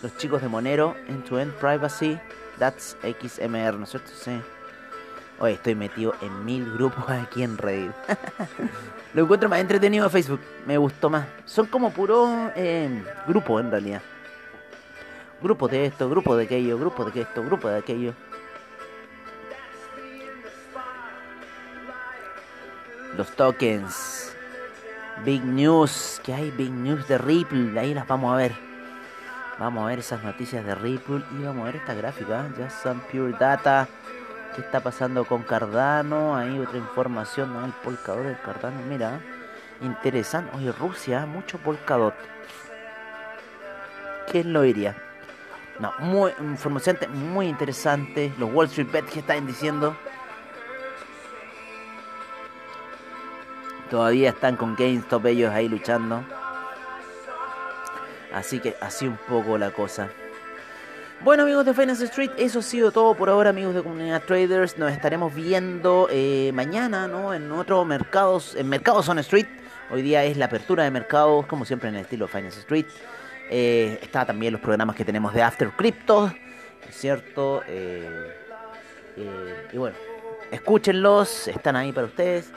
Los 0.00 0.16
chicos 0.16 0.40
de 0.42 0.46
Monero, 0.46 0.94
End-to-End 1.08 1.52
Privacy. 1.54 2.20
That's 2.60 2.96
XMR, 3.02 3.78
¿no 3.78 3.82
es 3.82 3.90
cierto? 3.90 4.12
Sí. 4.14 4.40
Hoy 5.42 5.54
estoy 5.54 5.74
metido 5.74 6.14
en 6.20 6.44
mil 6.44 6.72
grupos 6.72 7.10
aquí 7.10 7.42
en 7.42 7.58
Reddit. 7.58 7.90
Lo 9.14 9.24
encuentro 9.24 9.48
más 9.48 9.58
entretenido 9.58 10.04
en 10.04 10.10
Facebook. 10.12 10.40
Me 10.68 10.78
gustó 10.78 11.10
más. 11.10 11.26
Son 11.46 11.66
como 11.66 11.90
puros 11.90 12.30
eh, 12.54 13.02
grupos 13.26 13.60
en 13.60 13.72
realidad. 13.72 14.02
Grupo 15.42 15.66
de 15.66 15.86
esto, 15.86 16.08
grupo 16.08 16.36
de 16.36 16.44
aquello, 16.44 16.78
grupo 16.78 17.04
de 17.04 17.22
esto, 17.22 17.42
grupo 17.42 17.68
de 17.68 17.78
aquello. 17.78 18.14
Los 23.16 23.28
tokens. 23.32 24.36
Big 25.24 25.44
News. 25.44 26.20
¿Qué 26.22 26.34
hay? 26.34 26.52
Big 26.52 26.70
News 26.70 27.08
de 27.08 27.18
Ripple. 27.18 27.80
Ahí 27.80 27.94
las 27.94 28.06
vamos 28.06 28.32
a 28.32 28.36
ver. 28.36 28.52
Vamos 29.58 29.82
a 29.82 29.86
ver 29.88 29.98
esas 29.98 30.22
noticias 30.22 30.64
de 30.64 30.76
Ripple 30.76 31.24
y 31.36 31.42
vamos 31.42 31.62
a 31.62 31.64
ver 31.64 31.76
esta 31.76 31.94
gráfica. 31.94 32.48
Ya 32.56 32.70
son 32.70 33.00
Pure 33.10 33.32
Data. 33.32 33.88
¿Qué 34.54 34.60
está 34.60 34.80
pasando 34.80 35.24
con 35.24 35.42
Cardano? 35.42 36.36
Ahí 36.36 36.58
otra 36.58 36.78
información. 36.78 37.52
¿no? 37.52 37.64
El 37.64 37.72
polkadot 37.72 38.24
del 38.24 38.40
Cardano. 38.40 38.80
Mira. 38.88 39.20
Interesante. 39.80 40.56
Oye, 40.56 40.70
Rusia, 40.72 41.26
mucho 41.26 41.58
polkadot. 41.58 42.14
¿Quién 44.30 44.52
lo 44.52 44.62
diría? 44.62 44.96
No, 45.80 45.92
muy 45.98 46.32
información 46.40 46.98
muy 47.12 47.48
interesante. 47.48 48.32
Los 48.38 48.52
Wall 48.52 48.66
Street 48.66 48.90
Bet 48.92 49.06
que 49.06 49.20
están 49.20 49.46
diciendo. 49.46 49.96
Todavía 53.90 54.30
están 54.30 54.56
con 54.56 54.76
GameStop 54.76 55.26
ellos 55.26 55.52
ahí 55.52 55.68
luchando. 55.68 56.24
Así 58.32 58.60
que 58.60 58.76
así 58.80 59.06
un 59.06 59.18
poco 59.28 59.58
la 59.58 59.72
cosa. 59.72 60.08
Bueno 61.24 61.44
amigos 61.44 61.64
de 61.64 61.72
Finance 61.72 62.04
Street, 62.06 62.32
eso 62.36 62.58
ha 62.58 62.62
sido 62.62 62.90
todo 62.90 63.14
por 63.14 63.28
ahora 63.28 63.50
amigos 63.50 63.76
de 63.76 63.82
Comunidad 63.84 64.22
Traders. 64.22 64.76
Nos 64.76 64.90
estaremos 64.90 65.32
viendo 65.32 66.08
eh, 66.10 66.50
mañana 66.52 67.06
¿no? 67.06 67.32
en 67.32 67.52
otros 67.52 67.86
mercados, 67.86 68.56
en 68.56 68.68
Mercados 68.68 69.08
on 69.08 69.20
Street. 69.20 69.46
Hoy 69.92 70.02
día 70.02 70.24
es 70.24 70.36
la 70.36 70.46
apertura 70.46 70.82
de 70.82 70.90
mercados, 70.90 71.46
como 71.46 71.64
siempre 71.64 71.90
en 71.90 71.94
el 71.94 72.00
estilo 72.00 72.26
Finance 72.26 72.58
Street. 72.58 72.86
Eh, 73.48 74.00
está 74.02 74.26
también 74.26 74.52
los 74.52 74.60
programas 74.60 74.96
que 74.96 75.04
tenemos 75.04 75.32
de 75.32 75.44
After 75.44 75.70
Crypto, 75.70 76.34
¿cierto? 76.90 77.62
Eh, 77.68 78.34
y 79.72 79.78
bueno, 79.78 79.94
escúchenlos, 80.50 81.46
están 81.46 81.76
ahí 81.76 81.92
para 81.92 82.08
ustedes 82.08 82.50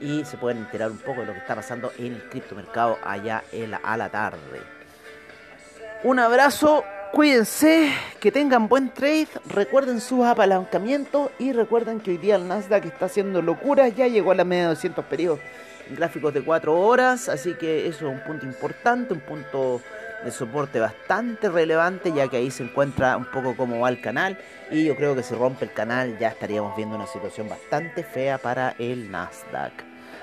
y 0.00 0.24
se 0.24 0.36
pueden 0.36 0.58
enterar 0.58 0.92
un 0.92 0.98
poco 0.98 1.22
de 1.22 1.26
lo 1.26 1.32
que 1.32 1.40
está 1.40 1.56
pasando 1.56 1.90
en 1.98 2.12
el 2.12 2.28
criptomercado 2.28 2.98
allá 3.02 3.42
a 3.82 3.96
la 3.96 4.08
tarde. 4.10 4.62
Un 6.04 6.20
abrazo, 6.20 6.84
cuídense, 7.12 7.92
que 8.20 8.32
tengan 8.32 8.68
buen 8.68 8.88
trade, 8.88 9.28
recuerden 9.46 10.00
sus 10.00 10.24
apalancamientos 10.24 11.30
y 11.38 11.52
recuerden 11.52 12.00
que 12.00 12.12
hoy 12.12 12.16
día 12.16 12.36
el 12.36 12.48
Nasdaq 12.48 12.86
está 12.86 13.06
haciendo 13.06 13.42
locuras, 13.42 13.94
ya 13.94 14.08
llegó 14.08 14.32
a 14.32 14.34
la 14.34 14.44
media 14.44 14.62
de 14.62 14.68
200 14.70 15.04
periodos 15.04 15.38
gráficos 15.90 16.32
de 16.32 16.42
4 16.42 16.74
horas, 16.74 17.28
así 17.28 17.54
que 17.54 17.86
eso 17.86 18.08
es 18.08 18.14
un 18.14 18.24
punto 18.24 18.46
importante, 18.46 19.12
un 19.12 19.20
punto 19.20 19.82
de 20.24 20.30
soporte 20.30 20.80
bastante 20.80 21.50
relevante 21.50 22.12
ya 22.12 22.28
que 22.28 22.38
ahí 22.38 22.50
se 22.50 22.62
encuentra 22.62 23.16
un 23.16 23.26
poco 23.26 23.56
cómo 23.56 23.80
va 23.80 23.90
el 23.90 24.00
canal 24.00 24.38
y 24.70 24.84
yo 24.84 24.96
creo 24.96 25.14
que 25.14 25.22
si 25.22 25.34
rompe 25.34 25.66
el 25.66 25.72
canal 25.72 26.16
ya 26.18 26.28
estaríamos 26.28 26.74
viendo 26.76 26.96
una 26.96 27.06
situación 27.06 27.48
bastante 27.48 28.04
fea 28.04 28.38
para 28.38 28.74
el 28.78 29.10
Nasdaq. 29.10 29.72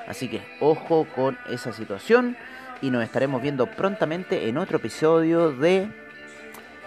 Así 0.07 0.27
que 0.27 0.41
ojo 0.59 1.05
con 1.15 1.37
esa 1.49 1.71
situación 1.71 2.35
y 2.81 2.89
nos 2.89 3.03
estaremos 3.03 3.41
viendo 3.41 3.67
prontamente 3.67 4.47
en 4.47 4.57
otro 4.57 4.77
episodio 4.77 5.51
de 5.51 6.08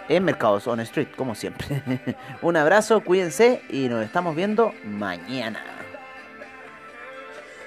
En 0.09 0.25
Mercados 0.25 0.67
on 0.67 0.79
Street, 0.81 1.07
como 1.15 1.33
siempre. 1.35 1.81
Un 2.41 2.57
abrazo, 2.57 3.01
cuídense 3.01 3.61
y 3.69 3.87
nos 3.87 4.03
estamos 4.03 4.35
viendo 4.35 4.73
mañana. 4.83 5.63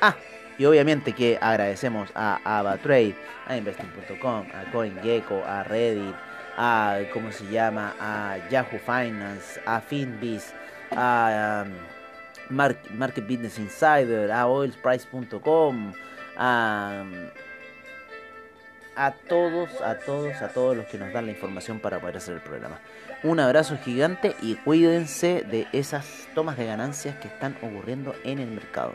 Ah, 0.01 0.15
y 0.59 0.65
obviamente 0.65 1.13
que 1.13 1.39
agradecemos 1.41 2.11
a 2.15 2.41
AvaTrade, 2.45 3.17
a 3.47 3.57
Investing.com, 3.57 4.47
a 4.55 4.71
CoinGecko, 4.71 5.43
a 5.47 5.65
Reddit, 5.65 6.15
a, 6.57 6.99
¿cómo 7.13 7.33
se 7.33 7.47
llama? 7.47 7.95
A 8.01 8.37
Yahoo 8.51 8.79
Finance, 8.79 9.61
a 9.65 9.81
Finbiz, 9.81 10.53
a 10.95 11.65
um, 11.67 12.57
Market 12.99 13.27
Business 13.27 13.59
Insider, 13.59 14.31
a 14.31 14.47
oilsprice.com, 14.47 15.93
a 16.37 17.05
a 18.97 19.13
todos, 19.13 19.71
a 19.83 19.99
todos, 19.99 20.43
a 20.43 20.49
todos 20.49 20.77
los 20.77 20.87
que 20.87 20.99
nos 20.99 21.13
dan 21.13 21.27
la 21.27 21.33
información 21.33 21.79
para 21.79 22.01
poder 22.01 22.17
hacer 22.17 22.35
el 22.35 22.41
programa. 22.41 22.81
Un 23.23 23.41
abrazo 23.41 23.77
gigante 23.79 24.35
y 24.43 24.57
cuídense 24.57 25.43
de 25.43 25.67
esas 25.73 26.29
tomas 26.35 26.57
de 26.57 26.67
ganancias 26.67 27.17
que 27.17 27.29
están 27.29 27.57
ocurriendo 27.63 28.15
en 28.25 28.39
el 28.39 28.49
mercado. 28.49 28.93